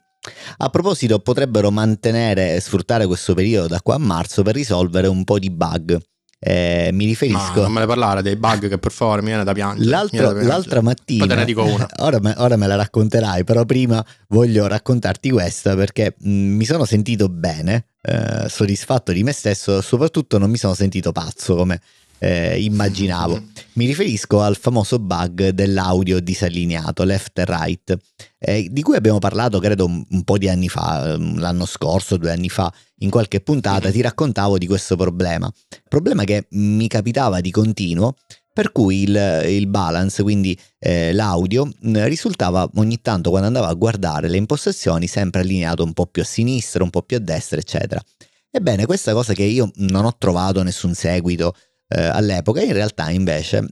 [0.57, 5.23] A proposito, potrebbero mantenere e sfruttare questo periodo da qua a marzo per risolvere un
[5.23, 5.97] po' di bug
[6.39, 7.53] eh, mi riferisco.
[7.55, 9.89] Ma non me ne parlare dei bug che per favore mi viene da piangere.
[9.89, 10.43] L'altro, da.
[10.43, 11.25] L'altra mattina.
[11.25, 11.87] Poi te ne dico una.
[11.99, 16.85] Ora me, ora me, la racconterai, però prima voglio raccontarti questa perché mh, mi sono
[16.85, 21.81] sentito bene, eh, soddisfatto di me stesso, soprattutto non mi sono sentito pazzo come
[22.19, 23.41] eh, immaginavo.
[23.73, 27.97] Mi riferisco al famoso bug dell'audio disallineato, left e right,
[28.39, 32.17] eh, di cui abbiamo parlato credo un, un, po' di anni fa, ehm, l'anno scorso,
[32.17, 35.51] due anni fa, in qualche puntata ti raccontavo di questo problema.
[35.87, 38.15] Problema che mi capitava di continuo,
[38.51, 44.27] per cui il, il balance, quindi eh, l'audio, risultava ogni tanto quando andavo a guardare
[44.27, 48.01] le impostazioni sempre allineato un po' più a sinistra, un po' più a destra, eccetera.
[48.49, 51.53] Ebbene, questa cosa che io non ho trovato nessun seguito
[51.87, 53.65] eh, all'epoca, in realtà invece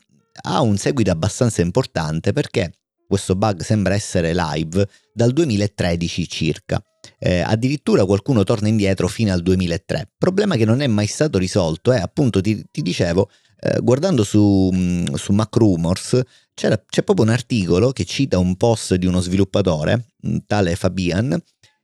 [0.43, 2.71] ha un seguito abbastanza importante perché
[3.07, 6.81] questo bug sembra essere live dal 2013 circa.
[7.19, 10.13] Eh, addirittura qualcuno torna indietro fino al 2003.
[10.17, 14.69] Problema che non è mai stato risolto e appunto ti, ti dicevo, eh, guardando su,
[14.73, 16.21] mm, su Mac Rumors
[16.53, 20.05] c'è proprio un articolo che cita un post di uno sviluppatore,
[20.47, 21.37] tale Fabian,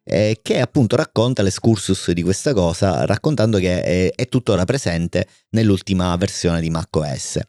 [0.04, 6.16] eh, che appunto racconta l'escursus di questa cosa, raccontando che è, è tuttora presente nell'ultima
[6.16, 7.40] versione di macOS.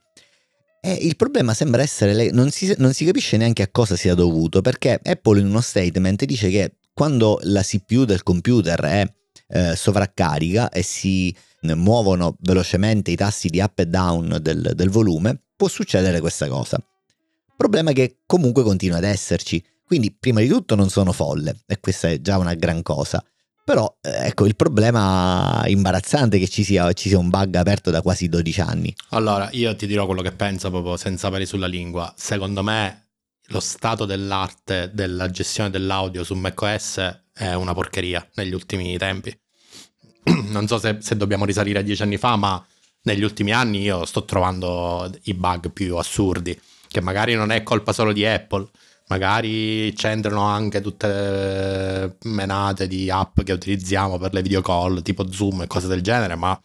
[0.84, 4.60] E il problema sembra essere, non si, non si capisce neanche a cosa sia dovuto,
[4.60, 9.06] perché Apple in uno statement dice che quando la CPU del computer è
[9.48, 15.40] eh, sovraccarica e si muovono velocemente i tassi di up e down del, del volume,
[15.54, 16.84] può succedere questa cosa.
[17.56, 19.64] Problema che comunque continua ad esserci.
[19.92, 23.22] Quindi, prima di tutto, non sono folle, e questa è già una gran cosa.
[23.62, 28.00] Però, eh, ecco, il problema imbarazzante che ci sia, ci sia, un bug aperto da
[28.00, 28.96] quasi 12 anni.
[29.10, 32.10] Allora, io ti dirò quello che penso proprio senza peli sulla lingua.
[32.16, 33.08] Secondo me,
[33.48, 39.38] lo stato dell'arte della gestione dell'audio su macOS è una porcheria negli ultimi tempi.
[40.48, 42.66] non so se, se dobbiamo risalire a 10 anni fa, ma
[43.02, 47.92] negli ultimi anni io sto trovando i bug più assurdi, che magari non è colpa
[47.92, 48.70] solo di Apple
[49.12, 55.30] magari c'entrano anche tutte le menate di app che utilizziamo per le video call, tipo
[55.30, 56.58] Zoom e cose del genere, ma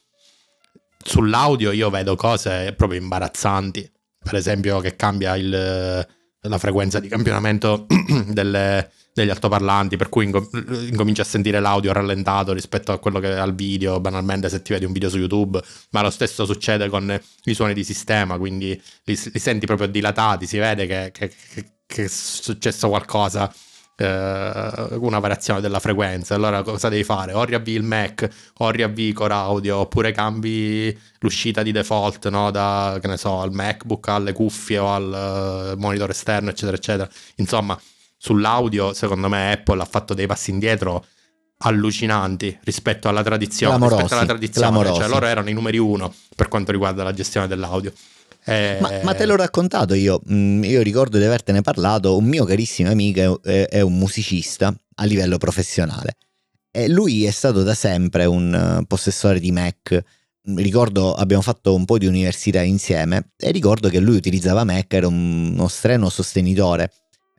[0.97, 3.91] sull'audio io vedo cose proprio imbarazzanti.
[4.23, 7.85] Per esempio che cambia il, la frequenza di campionamento
[8.27, 13.37] delle, degli altoparlanti, per cui incominci a sentire l'audio rallentato rispetto a quello che è
[13.37, 17.19] al video, banalmente se ti vedi un video su YouTube, ma lo stesso succede con
[17.43, 21.76] i suoni di sistema, quindi li, li senti proprio dilatati, si vede che, che, che
[21.87, 23.51] è successo qualcosa
[23.97, 26.35] eh, una variazione della frequenza.
[26.35, 27.33] Allora cosa devi fare?
[27.33, 32.51] O riavvi il Mac, o riavvi Core Audio, oppure cambi l'uscita di default no?
[32.51, 37.09] da, che ne so, al MacBook alle cuffie o al uh, monitor esterno, eccetera, eccetera.
[37.35, 37.79] Insomma,
[38.17, 41.05] sull'audio, secondo me, Apple ha fatto dei passi indietro
[41.59, 43.77] allucinanti rispetto alla tradizione.
[43.77, 44.93] Clamorosi, rispetto alla tradizione.
[44.93, 47.91] Cioè, loro erano i numeri uno per quanto riguarda la gestione dell'audio.
[48.49, 52.45] Eh, ma, ma, te l'ho raccontato io, mm, io ricordo di avertene parlato, un mio
[52.45, 56.15] carissimo amico è, un musicista a livello professionale.
[56.71, 60.01] E lui è stato da sempre un eh, possessore di Mac,
[60.55, 65.07] ricordo abbiamo fatto un po' di università insieme e ricordo che lui utilizzava Mac, era
[65.07, 66.91] uno streno sostenitore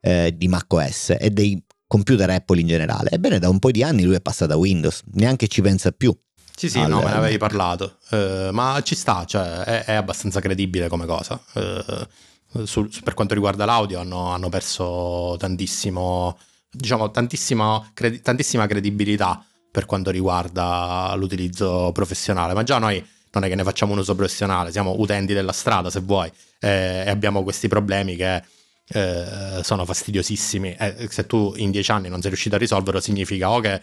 [0.03, 3.11] eh, di macOS e dei computer Apple in generale.
[3.11, 6.15] Ebbene da un po' di anni lui è passato a Windows, neanche ci pensa più.
[6.59, 10.41] Sì, sì, no, me ne avevi parlato, uh, ma ci sta, cioè è, è, abbastanza
[10.41, 11.41] credibile come cosa.
[11.53, 16.37] Uh, su, su, per quanto riguarda l'audio hanno, hanno perso tantissimo,
[16.69, 19.41] diciamo, tantissima, credi- tantissima credibilità
[19.71, 24.17] per quanto riguarda l'utilizzo professionale, ma già noi non è che ne facciamo un uso
[24.17, 28.43] professionale, siamo utenti della strada se vuoi eh, e abbiamo questi problemi che
[28.89, 30.75] eh, sono fastidiosissimi.
[30.77, 33.81] E se tu in dieci anni non sei riuscito a risolverlo significa o che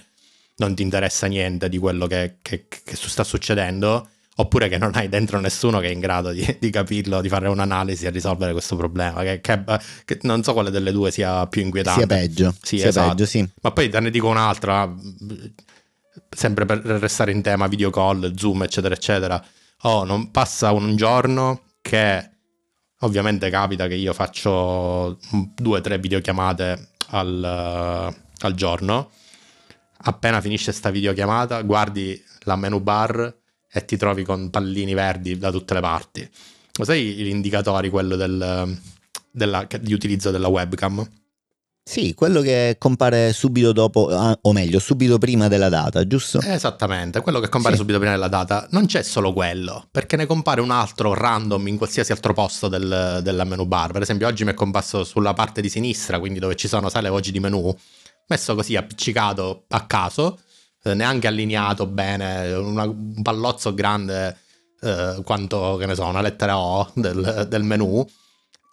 [0.57, 5.07] non ti interessa niente di quello che, che, che sta succedendo oppure che non hai
[5.07, 8.75] dentro nessuno che è in grado di, di capirlo, di fare un'analisi e risolvere questo
[8.75, 9.21] problema.
[9.23, 9.63] Che, che,
[10.03, 12.05] che, non so quale delle due sia più inquietante.
[12.05, 12.55] Sia peggio.
[12.61, 13.09] Sì, sia esatto.
[13.09, 13.49] peggio, sì.
[13.61, 14.93] Ma poi te ne dico un'altra,
[16.29, 19.43] sempre per restare in tema video call, zoom, eccetera, eccetera.
[19.81, 22.29] Oh, non passa un giorno che
[22.99, 25.17] ovviamente capita che io faccio
[25.55, 29.11] due o tre videochiamate al, al giorno.
[30.07, 33.35] Appena finisce sta videochiamata, guardi la menu bar
[33.71, 36.29] e ti trovi con pallini verdi da tutte le parti.
[36.77, 38.77] Lo sai gli indicatori, quello del,
[39.31, 41.07] della, di utilizzo della webcam?
[41.87, 46.39] Sì, quello che compare subito dopo, ah, o meglio, subito prima della data, giusto?
[46.41, 47.81] Esattamente, quello che compare sì.
[47.81, 48.67] subito prima della data.
[48.71, 53.19] Non c'è solo quello, perché ne compare un altro random in qualsiasi altro posto del,
[53.21, 53.91] della menu bar.
[53.91, 57.03] Per esempio, oggi mi è comparso sulla parte di sinistra, quindi dove ci sono, sai,
[57.03, 57.75] le voci di menu,
[58.27, 60.39] messo così appiccicato a caso,
[60.83, 64.37] eh, neanche allineato bene, una, un pallozzo grande
[64.81, 68.05] eh, quanto, che ne so, una lettera O del, del menu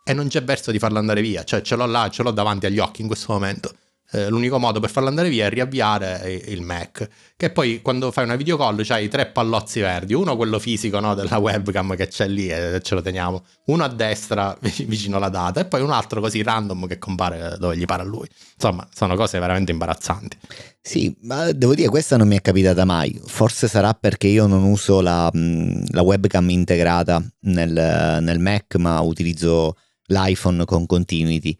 [0.04, 2.66] e non c'è verso di farlo andare via, cioè ce l'ho là, ce l'ho davanti
[2.66, 3.74] agli occhi in questo momento.
[4.14, 7.08] Eh, l'unico modo per farlo andare via è riavviare il Mac.
[7.34, 11.14] Che poi quando fai una video call c'hai tre pallozzi verdi, uno quello fisico no,
[11.14, 15.60] della webcam che c'è lì e ce lo teniamo, uno a destra vicino alla data
[15.60, 18.28] e poi un altro così random che compare dove gli pare a lui.
[18.54, 20.36] Insomma, sono cose veramente imbarazzanti.
[20.82, 23.18] Sì, ma devo dire questa non mi è capitata mai.
[23.24, 29.76] Forse sarà perché io non uso la, la webcam integrata nel, nel Mac, ma utilizzo
[30.08, 31.56] l'iPhone con Continuity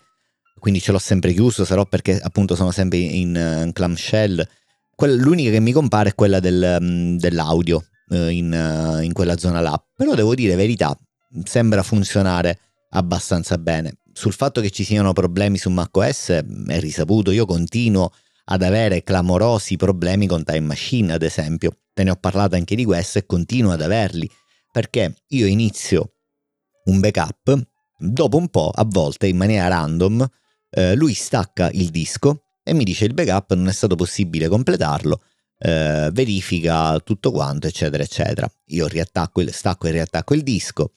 [0.62, 4.46] quindi ce l'ho sempre chiuso, sarò perché appunto sono sempre in, in clamshell.
[4.94, 9.36] Quella, l'unica che mi compare è quella del, mm, dell'audio uh, in, uh, in, quella
[9.36, 9.84] zona là.
[9.92, 10.96] Però devo dire verità,
[11.42, 13.96] sembra funzionare abbastanza bene.
[14.12, 18.12] Sul fatto che ci siano problemi su macOS è risaputo, io continuo
[18.44, 21.78] ad avere clamorosi problemi con Time Machine, ad esempio.
[21.92, 24.30] Te ne ho parlato anche di questo e continuo ad averli,
[24.70, 26.12] perché io inizio
[26.84, 27.60] un backup,
[27.98, 30.24] dopo un po', a volte in maniera random,
[30.74, 35.20] eh, lui stacca il disco e mi dice il backup non è stato possibile completarlo,
[35.58, 38.50] eh, verifica tutto quanto, eccetera, eccetera.
[38.66, 40.94] Io riattacco il, stacco e riattacco il disco,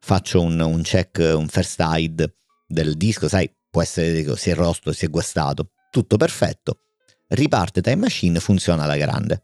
[0.00, 2.34] faccio un, un check, un first hide
[2.66, 6.78] del disco, sai, può essere si è rosto, si è guastato, tutto perfetto.
[7.28, 9.42] Riparte Time Machine, funziona alla grande.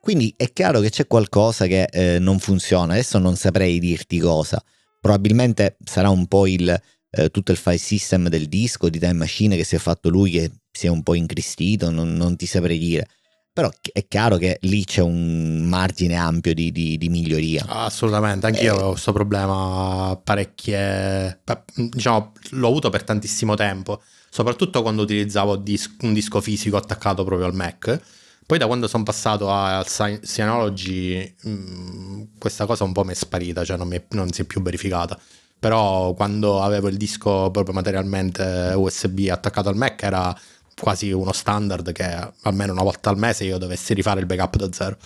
[0.00, 4.60] Quindi è chiaro che c'è qualcosa che eh, non funziona, adesso non saprei dirti cosa.
[5.00, 6.76] Probabilmente sarà un po' il,
[7.14, 10.30] eh, tutto il file system del disco di Time Machine che si è fatto lui
[10.30, 13.06] che si è un po' incristito, non, non ti saprei dire.
[13.52, 17.66] Però è chiaro che lì c'è un margine ampio di, di, di miglioria.
[17.68, 18.74] Assolutamente, anche io eh.
[18.74, 21.42] avevo questo problema parecchie...
[21.74, 27.46] diciamo, l'ho avuto per tantissimo tempo, soprattutto quando utilizzavo dis- un disco fisico attaccato proprio
[27.46, 28.00] al Mac.
[28.46, 33.14] Poi da quando sono passato al Synology mh, mm, questa cosa un po' mi è
[33.14, 35.20] sparita, cioè non, è, non si è più verificata
[35.62, 40.36] però quando avevo il disco proprio materialmente USB attaccato al Mac era
[40.74, 44.72] quasi uno standard che almeno una volta al mese io dovessi rifare il backup da
[44.72, 44.96] zero.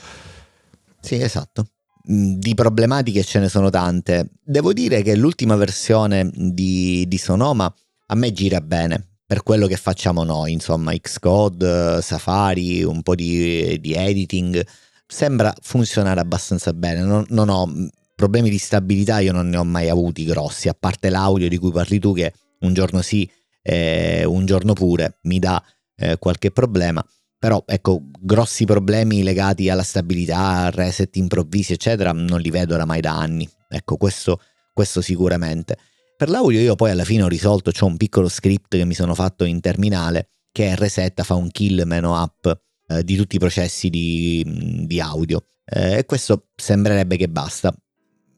[0.99, 1.67] Sì, esatto.
[2.11, 4.31] Mm, di problematiche ce ne sono tante.
[4.43, 7.71] Devo dire che l'ultima versione di, di Sonoma
[8.07, 13.79] a me gira bene per quello che facciamo noi, insomma, Xcode, Safari, un po' di,
[13.79, 14.67] di editing.
[15.07, 17.03] Sembra funzionare abbastanza bene.
[17.03, 17.71] Non, non ho
[18.17, 21.71] problemi di stabilità io non ne ho mai avuti grossi, a parte l'audio di cui
[21.71, 23.31] parli tu che un giorno sì,
[23.63, 25.63] eh, un giorno pure mi dà
[25.97, 27.05] eh, qualche problema,
[27.39, 33.17] però ecco, grossi problemi legati alla stabilità, reset improvvisi, eccetera, non li vedo oramai da
[33.17, 33.49] anni.
[33.69, 34.41] Ecco, questo,
[34.73, 35.77] questo sicuramente.
[36.17, 39.15] Per l'audio io poi alla fine ho risolto, c'ho un piccolo script che mi sono
[39.15, 43.91] fatto in terminale che resetta, fa un kill meno up eh, di tutti i processi
[43.91, 45.45] di, di audio.
[45.67, 47.77] Eh, e questo sembrerebbe che basta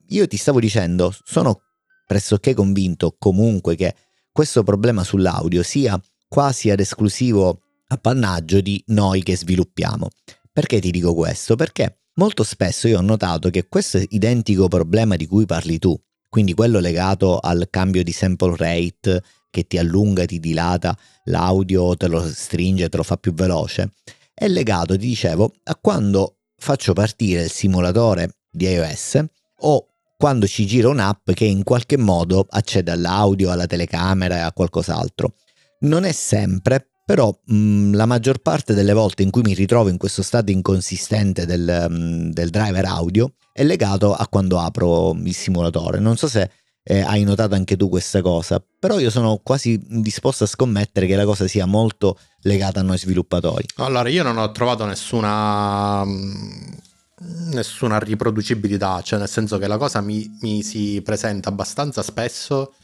[0.09, 1.63] io ti stavo dicendo, sono
[2.07, 3.95] pressoché convinto comunque che
[4.33, 10.09] questo problema sull'audio sia quasi ad esclusivo appannaggio di noi che sviluppiamo.
[10.53, 11.57] Perché ti dico questo?
[11.57, 15.99] Perché molto spesso io ho notato che questo identico problema di cui parli tu,
[16.29, 22.07] quindi quello legato al cambio di sample rate che ti allunga, ti dilata l'audio, te
[22.07, 23.93] lo stringe, te lo fa più veloce,
[24.35, 29.25] è legato, ti dicevo, a quando faccio partire il simulatore di iOS
[29.61, 29.88] o
[30.19, 35.35] quando ci gira un'app che in qualche modo accede all'audio, alla telecamera e a qualcos'altro.
[35.83, 39.89] Non è sempre, però mh, mm, la maggior parte delle volte in cui mi ritrovo
[39.89, 45.15] in questo stato inconsistente del, mh, mm, del driver audio è legato a quando apro
[45.23, 46.01] il simulatore.
[46.01, 46.51] Non so se
[46.83, 51.15] eh, hai notato anche tu questa cosa, però io sono quasi disposto a scommettere che
[51.15, 53.67] la cosa sia molto legata a noi sviluppatori.
[53.77, 56.73] Allora, io non ho trovato nessuna mm,
[57.21, 62.75] nessuna riproducibilità, cioè nel senso che la cosa mi, mi si presenta abbastanza spesso,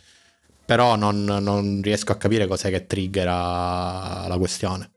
[0.64, 4.91] però non, non, riesco a capire cos'è che triggera la questione.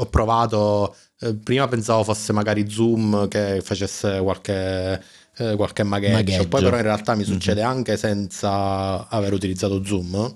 [0.00, 5.00] Ho provato, eh, prima pensavo fosse magari Zoom che facesse qualche,
[5.36, 7.32] eh, qualche magheggio, magheggio, poi però in realtà mi mhm.
[7.32, 7.70] succede mm-hmm.
[7.70, 10.32] anche senza aver utilizzato Zoom.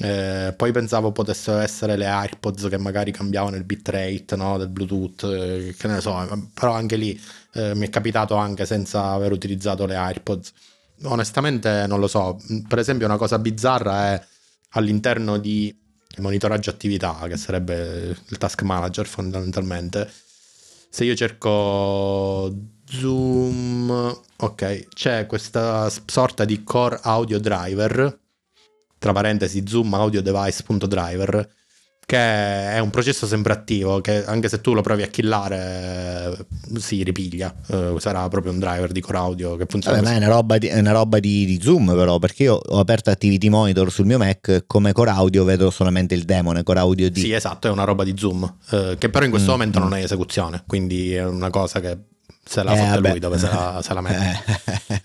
[0.00, 5.24] Eh, poi pensavo potessero essere le AirPods che magari cambiavano il bitrate no, del Bluetooth,
[5.24, 7.20] eh, che ne so, però anche lì
[7.54, 10.52] eh, mi è capitato anche senza aver utilizzato le AirPods.
[11.02, 12.38] Onestamente non lo so,
[12.68, 14.26] per esempio una cosa bizzarra è
[14.70, 15.76] all'interno di
[16.18, 20.08] monitoraggio attività, che sarebbe il task manager fondamentalmente,
[20.90, 22.52] se io cerco
[22.84, 28.26] Zoom, ok, c'è questa sorta di core audio driver
[28.98, 31.48] tra parentesi zoom audio device.driver
[32.08, 36.38] che è un processo sempre attivo che anche se tu lo provi a killare
[36.78, 40.16] si ripiglia uh, sarà proprio un driver di core audio che funziona Vabbè, ma è
[40.16, 43.50] una roba, di, è una roba di, di, zoom però perché io ho aperto activity
[43.50, 47.32] monitor sul mio mac come core audio vedo solamente il demone core audio di sì
[47.32, 48.40] esatto è una roba di zoom
[48.70, 49.82] uh, che però in questo mm, momento mm.
[49.82, 51.98] non è esecuzione quindi è una cosa che
[52.42, 54.44] se la eh, fotte lui dove se la, se la mette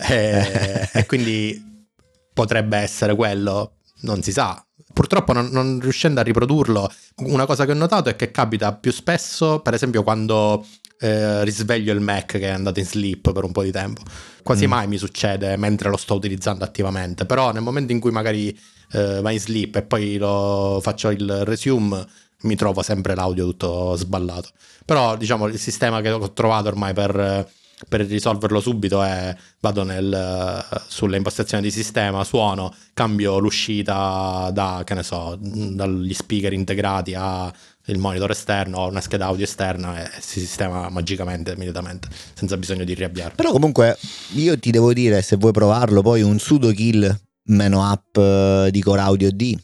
[0.08, 1.00] e, eh.
[1.00, 1.90] e quindi
[2.34, 4.64] potrebbe essere quello non si sa.
[4.94, 8.92] Purtroppo non, non, riuscendo a riprodurlo, una cosa che ho notato è che capita più
[8.92, 10.66] spesso, per esempio quando
[11.00, 14.02] eh, risveglio il Mac che è andato in sleep per un po' di tempo.
[14.44, 14.70] Quasi mm.
[14.70, 18.58] mai mi succede mentre lo sto utilizzando attivamente, però nel momento in cui magari
[18.92, 22.06] eh, va in sleep e poi lo faccio il resume,
[22.42, 24.50] mi trovo sempre l'audio tutto sballato.
[24.86, 27.50] Però diciamo il sistema che ho trovato ormai per
[27.88, 34.94] per risolverlo subito è vado nel, sulle impostazioni di sistema, suono, cambio l'uscita da, che
[34.94, 37.52] ne so, dagli speaker integrati al
[37.98, 42.94] monitor esterno o una scheda audio esterna e si sistema magicamente, immediatamente, senza bisogno di
[42.94, 43.36] riavviare.
[43.36, 43.98] Però comunque
[44.34, 48.82] io ti devo dire, se vuoi provarlo, poi un sudo kill meno app eh, di
[48.82, 49.58] Core Audio D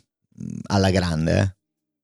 [0.67, 1.57] alla grande, eh.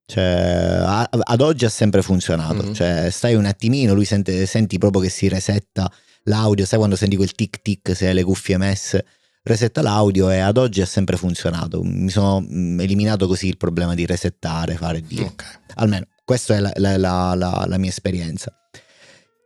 [0.08, 2.62] Cioè, ad oggi ha sempre funzionato.
[2.62, 2.72] Mm-hmm.
[2.74, 5.90] Cioè, stai un attimino, lui sente, senti proprio che si resetta
[6.26, 9.04] l'audio, sai quando senti quel tic tic se hai le cuffie messe,
[9.42, 11.82] resetta l'audio e ad oggi ha sempre funzionato.
[11.82, 15.18] Mi sono mm, eliminato così il problema di resettare, fare di...
[15.20, 15.46] Okay.
[15.74, 18.52] Almeno questa è la, la, la, la, mia esperienza.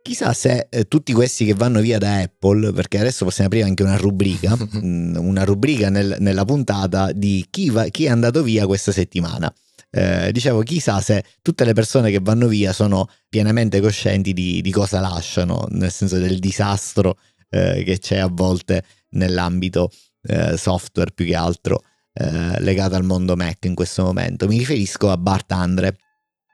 [0.01, 3.83] Chissà se eh, tutti questi che vanno via da Apple, perché adesso possiamo aprire anche
[3.83, 8.65] una rubrica, mm, una rubrica nel, nella puntata di chi, va, chi è andato via
[8.65, 9.53] questa settimana.
[9.93, 14.71] Eh, dicevo, chissà se tutte le persone che vanno via sono pienamente coscienti di, di
[14.71, 17.17] cosa lasciano, nel senso del disastro
[17.49, 19.91] eh, che c'è a volte nell'ambito
[20.23, 21.83] eh, software più che altro
[22.13, 24.47] eh, legato al mondo Mac in questo momento.
[24.47, 25.97] Mi riferisco a Bart Andre.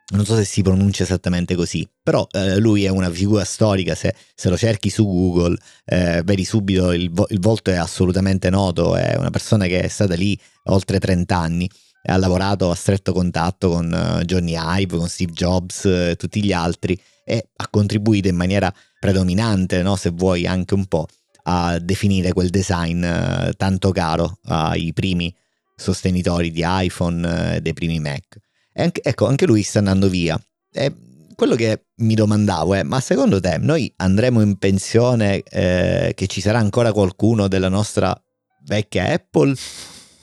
[0.10, 4.16] Non so se si pronuncia esattamente così, però eh, lui è una figura storica, se,
[4.34, 8.96] se lo cerchi su Google eh, vedi subito il, vo- il volto è assolutamente noto,
[8.96, 11.70] è una persona che è stata lì oltre 30 anni
[12.12, 16.51] ha lavorato a stretto contatto con eh, Johnny Ive, con Steve Jobs e tutti gli
[16.51, 21.08] altri e ha contribuito in maniera predominante, no, se vuoi anche un po',
[21.43, 25.34] a definire quel design eh, tanto caro ai primi
[25.76, 28.38] sostenitori di iPhone dei primi Mac.
[28.74, 30.41] E anche, ecco, anche lui sta andando via.
[30.72, 30.93] E
[31.36, 36.41] quello che mi domandavo è, ma secondo te noi andremo in pensione, eh, che ci
[36.41, 38.20] sarà ancora qualcuno della nostra
[38.66, 39.53] vecchia Apple?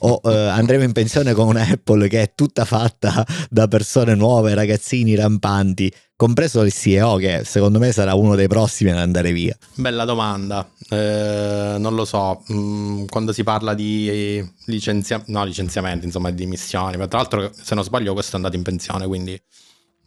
[0.06, 4.54] O eh, andremo in pensione con una Apple che è tutta fatta da persone nuove,
[4.54, 9.56] ragazzini rampanti, compreso il CEO che secondo me sarà uno dei prossimi ad andare via?
[9.74, 16.30] Bella domanda, eh, non lo so, mm, quando si parla di licenzia- no, licenziamenti, insomma
[16.30, 19.40] di dimissioni, ma tra l'altro se non sbaglio questo è andato in pensione, quindi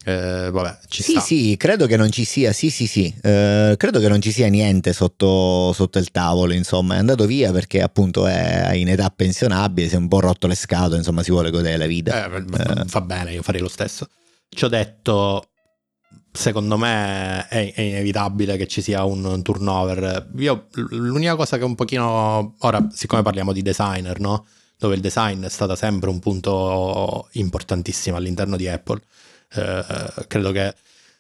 [0.08, 1.20] eh, vabbè, ci sì, sta.
[1.20, 4.47] sì, credo che non ci sia, sì, sì, sì, eh, credo che non ci sia
[4.47, 9.89] niente sotto, sotto, il tavolo, insomma, è andato via perché appunto è in età pensionabile,
[9.89, 12.32] si è un po' rotto le scatole, insomma, si vuole godere la vita.
[12.32, 12.86] Eh, eh.
[12.86, 14.08] fa bene, io farei lo stesso.
[14.47, 15.49] Ci ho detto,
[16.32, 20.30] secondo me è, è, inevitabile che ci sia un turnover.
[20.38, 24.47] Io, l'unica cosa che un pochino, ora, siccome parliamo di designer, no?
[24.78, 29.01] Dove il design è stato sempre un punto importantissimo all'interno di Apple
[29.50, 30.76] credo che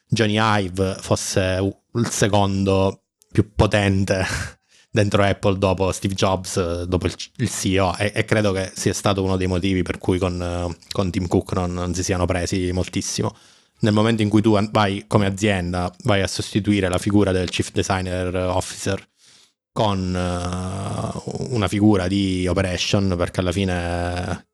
[0.07, 4.25] Johnny Ive fosse il secondo più potente
[4.89, 9.23] dentro Apple dopo Steve Jobs, dopo il, il CEO e, e, credo che sia stato
[9.23, 13.35] uno dei motivi per cui con, con Tim Cook non, non, si siano presi moltissimo.
[13.79, 17.71] Nel momento in cui tu vai come azienda, vai a sostituire la figura del Chief
[17.71, 19.07] Designer Officer
[19.71, 24.47] con uh, una figura di operation, perché alla fine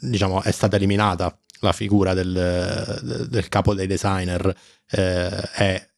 [0.00, 4.54] diciamo, è stata eliminata la figura del, del capo dei designer
[4.90, 5.88] eh, è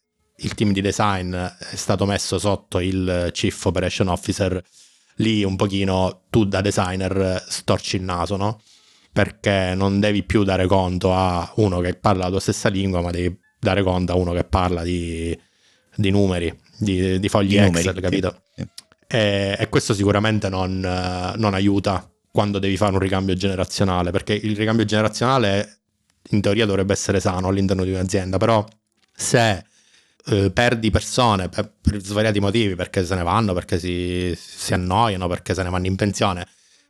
[0.41, 4.63] il team di design è stato messo sotto il Chief Operation Officer,
[5.17, 8.61] lì un pochino tu da designer storci il naso, no?
[9.13, 13.11] Perché non devi più dare conto a uno che parla la tua stessa lingua, ma
[13.11, 15.37] devi dare conto a uno che parla di,
[15.95, 18.43] di numeri, di, di fogli di Excel, numeri, capito?
[18.55, 18.67] Sì.
[19.09, 24.55] E, e, questo sicuramente non, non aiuta quando devi fare un ricambio generazionale, perché il
[24.55, 25.79] ricambio generazionale
[26.33, 28.63] in teoria dovrebbe essere sano all'interno di un'azienda, però
[29.11, 29.65] se
[30.27, 35.29] eh, perdi persone per, per, svariati motivi, perché se ne vanno, perché si, si, annoiano,
[35.29, 36.47] perché se ne vanno in pensione,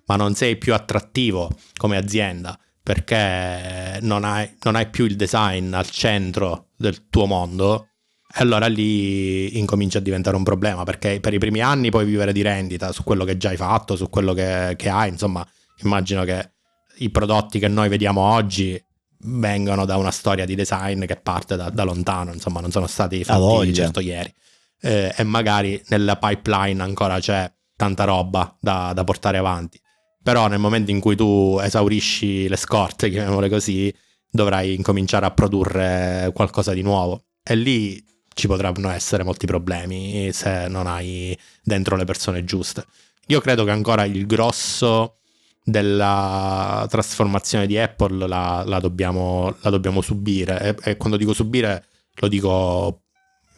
[0.07, 5.75] ma non sei più attrattivo come azienda perché non hai, non hai più il design
[5.75, 7.91] al centro del tuo mondo,
[8.35, 12.43] allora lì incomincia a diventare un problema perché per i primi anni puoi vivere di
[12.43, 15.47] rendita su quello che già hai fatto, su quello che, che hai, insomma
[15.83, 16.53] immagino che
[16.99, 18.83] i prodotti che noi vediamo oggi
[19.19, 23.25] vengono da una storia di design che parte da, da lontano, insomma, non sono stati
[23.25, 24.33] fatti certo ieri.
[24.81, 29.81] Eh, e magari nella pipeline ancora c'è tanta roba da, da, portare avanti.
[30.23, 33.93] Però nel momento in cui tu esaurisci le scorte, chiamiamole così,
[34.31, 37.25] dovrai incominciare a produrre qualcosa di nuovo.
[37.43, 38.03] E lì
[38.37, 42.85] ci potranno essere molti problemi se non hai dentro le persone giuste.
[43.29, 45.17] Io credo che ancora il grosso
[45.65, 51.87] della trasformazione di Apple la, la, dobbiamo, la dobbiamo, subire e, e, quando dico subire
[52.17, 53.05] lo dico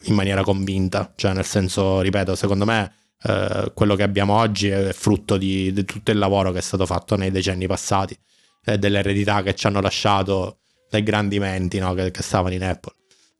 [0.03, 4.93] in maniera convinta, cioè nel senso, ripeto, secondo me eh, quello che abbiamo oggi è
[4.93, 8.17] frutto di, di, tutto il lavoro che è stato fatto nei decenni passati
[8.63, 10.59] e dell'eredità che ci hanno lasciato
[10.89, 12.93] dai grandi menti no, che, che stavano in Apple.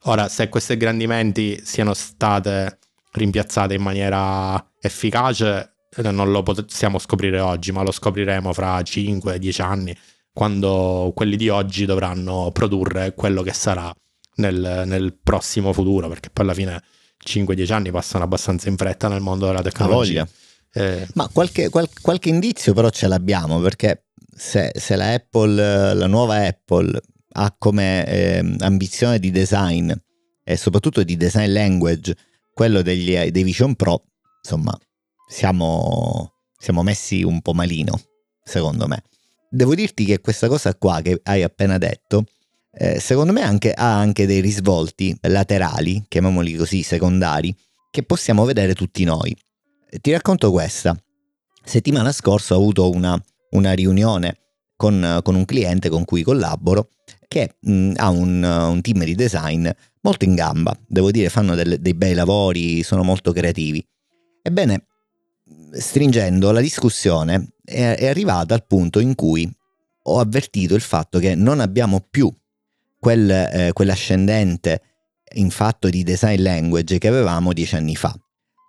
[0.04, 2.80] Ora, se queste grandi menti siano state
[3.12, 9.98] rimpiazzate in maniera efficace, non lo possiamo scoprire oggi, ma lo scopriremo fra 5-10 anni,
[10.32, 13.94] quando quelli di oggi dovranno produrre quello che sarà
[14.36, 16.82] nel, nel prossimo futuro, perché poi alla fine
[17.26, 20.28] 5-10 anni passano abbastanza in fretta nel mondo della tecnologia.
[20.72, 21.08] Eh.
[21.16, 26.46] Ma qualche, qual, qualche, indizio però ce l'abbiamo, perché se, se la Apple, la nuova
[26.46, 27.02] Apple
[27.32, 29.92] ha come eh, ambizione di design
[30.44, 32.16] e soprattutto di design language
[32.54, 34.04] quello degli, dei Vision Pro,
[34.44, 34.78] insomma,
[35.28, 38.00] siamo, siamo messi un po' malino,
[38.44, 39.04] secondo me.
[39.50, 42.26] Devo dirti che questa cosa qua che hai appena detto,
[42.72, 47.56] eh, secondo me anche, ha anche dei risvolti laterali, chiamiamoli così, secondari,
[47.92, 49.36] che possiamo vedere tutti noi.
[49.90, 50.96] Ti racconto questa.
[51.64, 53.22] Settimana scorsa ho avuto una,
[53.52, 54.38] una riunione
[54.76, 56.90] con, con, un cliente con cui collaboro
[57.28, 59.70] che mh, ha un, un, team di design
[60.02, 63.86] molto in gamba, devo dire, fanno del, dei bei lavori, sono molto creativi.
[64.42, 64.88] Ebbene,
[65.72, 69.50] stringendo la discussione è, è arrivata al punto in cui
[70.04, 72.34] ho avvertito il fatto che non abbiamo più
[73.00, 74.82] quel, eh, quell'ascendente
[75.34, 78.16] in fatto di design language che avevamo dieci anni fa.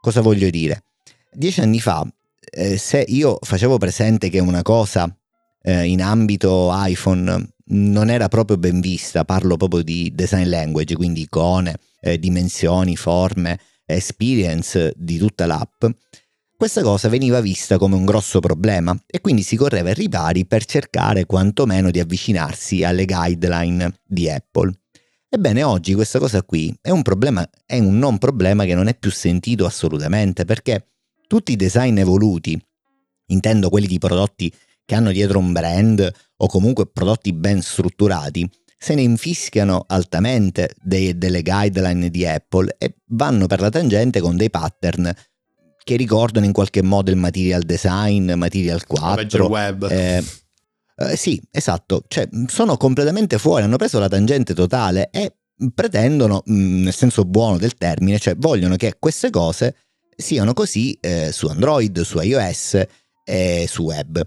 [0.01, 0.85] Cosa voglio dire?
[1.33, 2.07] Dieci anni fa,
[2.51, 5.15] eh, se io facevo presente che una cosa
[5.63, 11.23] eh, in ambito iPhone non era proprio ben vista, parlo proprio di design language, quindi
[11.23, 15.85] icone, eh, dimensioni, forme, experience di tutta l'app,
[16.61, 20.67] questa cosa veniva vista come un grosso problema e quindi si correva ai ripari per
[20.67, 24.71] cercare quantomeno di avvicinarsi alle guideline di Apple.
[25.27, 28.95] Ebbene, oggi questa cosa qui è un problema, è un non problema che non è
[28.95, 30.89] più sentito assolutamente perché
[31.27, 32.63] tutti i design evoluti,
[33.29, 34.53] intendo quelli di prodotti
[34.91, 41.17] che hanno dietro un brand o comunque prodotti ben strutturati, se ne infischiano altamente dei,
[41.17, 45.15] delle guideline di Apple e vanno per la tangente con dei pattern
[45.85, 49.47] che ricordano in qualche modo il material design, material 4.
[49.47, 49.89] web.
[49.89, 50.25] Eh,
[50.97, 55.37] eh, sì, esatto, cioè, sono completamente fuori, hanno preso la tangente totale e
[55.73, 59.77] pretendono, mh, nel senso buono del termine, cioè vogliono che queste cose
[60.17, 62.83] siano così eh, su Android, su iOS
[63.25, 64.27] e su web.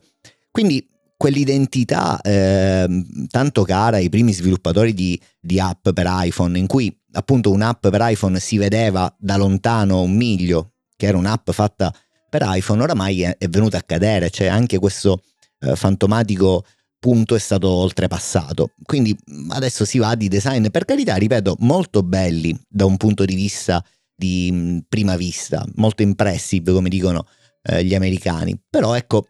[0.54, 0.88] Quindi
[1.18, 2.88] quell'identità eh,
[3.28, 8.02] tanto cara ai primi sviluppatori di, di, app per iPhone, in cui appunto un'app per
[8.04, 11.92] iPhone si vedeva da lontano un miglio che era un'app fatta
[12.30, 15.24] per iPhone, oramai è, è venuta a cadere, cioè anche questo
[15.62, 16.64] eh, fantomatico
[17.00, 18.74] punto è stato oltrepassato.
[18.84, 19.18] Quindi
[19.50, 23.84] adesso si va di design, per carità, ripeto, molto belli da un punto di vista
[24.16, 27.26] di mh, prima vista, molto impressive, come dicono
[27.64, 28.56] eh, gli americani.
[28.70, 29.26] Però ecco,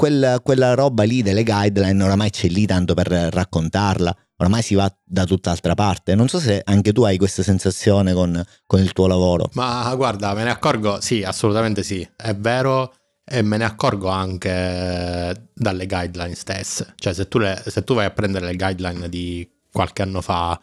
[0.00, 4.90] quella, quella roba lì delle guideline oramai c'è lì tanto per raccontarla, oramai si va
[5.04, 6.14] da tutt'altra parte.
[6.14, 9.50] Non so se anche tu hai questa sensazione con, con, il tuo lavoro.
[9.52, 12.94] Ma guarda, me ne accorgo, sì, assolutamente sì, è vero
[13.26, 16.94] e me ne accorgo anche dalle guideline stesse.
[16.96, 20.58] Cioè se tu, le, se tu vai a prendere le guideline di qualche anno fa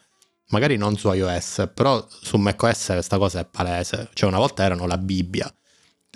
[0.50, 4.10] magari non su iOS, però su macOS questa cosa è palese.
[4.14, 5.48] Cioè una volta erano la Bibbia,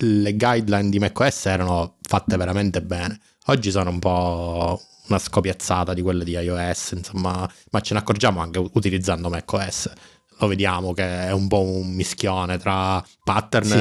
[0.01, 3.19] le guideline di macOS erano fatte veramente bene.
[3.47, 8.39] Oggi sono un po' una scopiazzata di quelle di iOS, insomma, ma ce ne accorgiamo
[8.39, 9.91] anche utilizzando macOS.
[10.39, 13.77] Lo vediamo che è un po' un mischione tra pattern sì.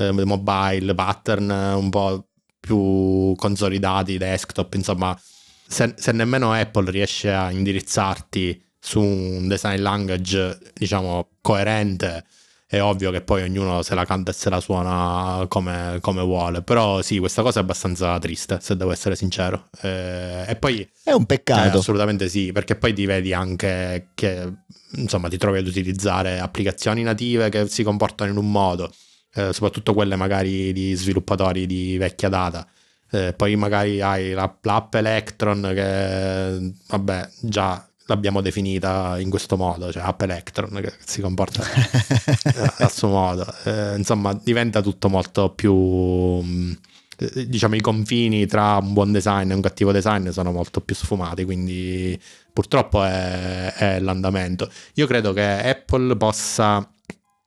[0.00, 2.28] eh, eh mobile, pattern un po'
[2.60, 5.18] più consolidati, desktop, insomma,
[5.66, 12.24] se, se nemmeno Apple riesce a indirizzarti su un design language, diciamo, coerente,
[12.68, 16.62] è ovvio che poi ognuno se la canta e se la suona come, come vuole.
[16.62, 19.68] Però sì, questa cosa è abbastanza triste, se devo essere sincero.
[19.82, 20.88] Eh, e poi...
[21.02, 21.76] È un peccato.
[21.76, 24.52] Eh, assolutamente sì, perché poi ti vedi anche che,
[24.96, 28.92] insomma, ti trovi ad utilizzare applicazioni native che si comportano in un modo,
[29.34, 32.66] eh, soprattutto quelle magari di sviluppatori di vecchia data.
[33.12, 40.02] Eh, poi magari hai l'app Electron che, vabbè, già l'abbiamo definita in questo modo, cioè
[40.02, 41.62] App Electron che si comporta
[42.78, 43.46] a suo modo.
[43.64, 46.74] Eh, insomma, diventa tutto molto più
[47.18, 50.94] eh, diciamo i confini tra un buon design e un cattivo design sono molto più
[50.94, 52.18] sfumati, quindi
[52.52, 54.70] purtroppo è, è l'andamento.
[54.94, 56.88] Io credo che Apple possa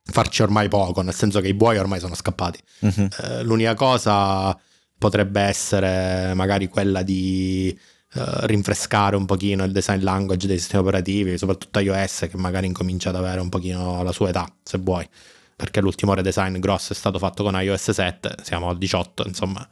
[0.03, 2.59] farci ormai poco, nel senso che i buoi ormai sono scappati.
[2.79, 3.07] Uh-huh.
[3.21, 4.57] Eh, l'unica cosa
[4.97, 7.77] potrebbe essere magari quella di
[8.15, 13.09] uh, rinfrescare un pochino il design language dei sistemi operativi, soprattutto iOS che magari incomincia
[13.09, 15.07] ad avere un pochino la sua età, se vuoi.
[15.55, 19.67] Perché l'ultimo redesign grosso è stato fatto con iOS 7, siamo al 18, insomma.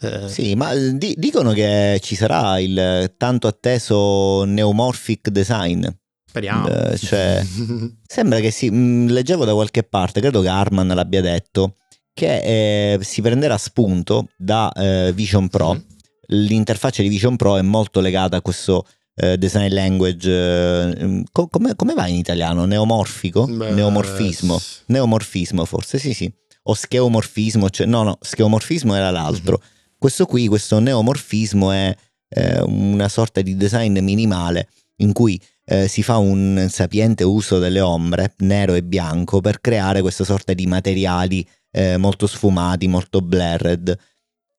[0.00, 0.28] Eh.
[0.28, 5.84] Sì, ma eh, di- dicono che ci sarà il tanto atteso neomorphic design.
[6.24, 6.68] Speriamo.
[6.68, 7.44] Eh, cioè,
[8.06, 8.70] sembra che si.
[8.70, 11.74] Mh, leggevo da qualche parte, credo che Arman l'abbia detto,
[12.14, 15.74] che eh, si prenderà spunto da eh, Vision Pro.
[15.74, 15.90] Mm
[16.32, 20.30] l'interfaccia di Vision Pro è molto legata a questo eh, design language.
[20.30, 22.64] Eh, co- come, come, va in italiano?
[22.64, 23.46] Neomorfico?
[23.46, 24.58] Beh, Neomorfismo?
[24.86, 26.32] Neomorfismo forse, sì sì.
[26.64, 29.58] O scheomorfismo, cioè, no no, scheomorfismo era l'altro.
[29.60, 29.70] Mm-hmm.
[29.98, 31.94] Questo qui, questo neomorfismo è
[32.28, 37.80] eh, una sorta di design minimale in cui eh, si fa un sapiente uso delle
[37.80, 43.96] ombre, nero e bianco, per creare questa sorta di materiali eh, molto sfumati, molto blurred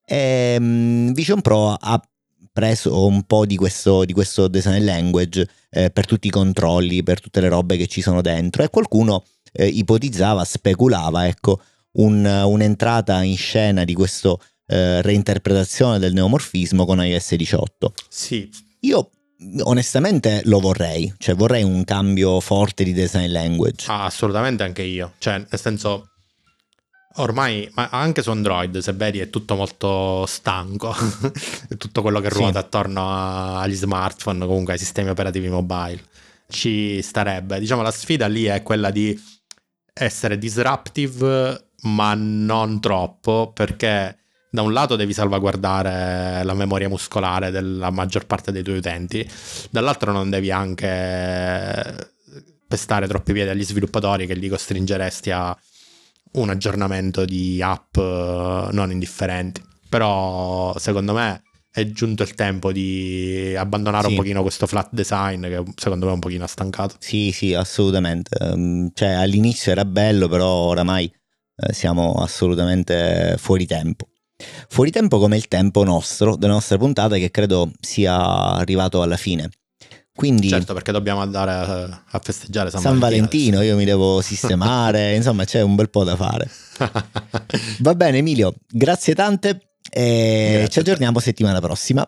[0.05, 2.01] e, um, Vision Pro ha
[2.51, 7.19] preso un po' di questo, di questo design language eh, per tutti i controlli, per
[7.19, 11.61] tutte le robe che ci sono dentro e qualcuno eh, ipotizzava, speculava, ecco,
[11.93, 14.35] un, un'entrata in scena di questa
[14.67, 17.93] eh, reinterpretazione del neomorfismo con iOS 18.
[18.07, 18.49] Sì.
[18.81, 19.09] Io
[19.63, 23.91] onestamente lo vorrei, cioè vorrei un cambio forte di design language.
[23.91, 26.12] Ah, assolutamente anche io, cioè nel senso
[27.17, 30.95] Ormai, ma anche su Android, se vedi, è tutto molto stanco.
[31.77, 32.65] tutto quello che ruota sì.
[32.65, 36.01] attorno agli smartphone, comunque ai sistemi operativi mobile.
[36.47, 37.59] Ci starebbe.
[37.59, 39.19] Diciamo, la sfida lì è quella di
[39.93, 44.17] essere disruptive, ma non troppo, perché
[44.49, 49.27] da un lato devi salvaguardare la memoria muscolare della maggior parte dei tuoi utenti,
[49.69, 52.11] dall'altro non devi anche
[52.67, 55.55] pestare troppi piedi agli sviluppatori che li costringeresti a
[56.33, 59.61] un aggiornamento di app eh, non indifferenti.
[59.89, 64.11] Però secondo me è giunto il tempo di abbandonare sì.
[64.11, 66.95] un pochino questo flat design che secondo me è un pochino stancato.
[66.99, 68.37] Sì, sì, assolutamente.
[68.39, 71.05] Ehm, cioè all'inizio era bello, però oramai
[71.55, 74.07] eh, siamo assolutamente fuori tempo.
[74.67, 79.49] Fuori tempo come il tempo nostro, delle nostre puntate, che credo sia arrivato alla fine.
[80.15, 83.57] Quindi, certo, perché dobbiamo andare a, a festeggiare San, San Valentino.
[83.57, 83.61] Valentino.
[83.61, 86.49] io mi devo sistemare, insomma c'è un bel po' da fare.
[87.79, 92.07] Va bene Emilio, grazie tante e grazie ci aggiorniamo settimana prossima.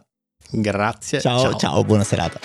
[0.51, 1.19] Grazie.
[1.19, 2.39] Ciao, ciao, ciao buona serata.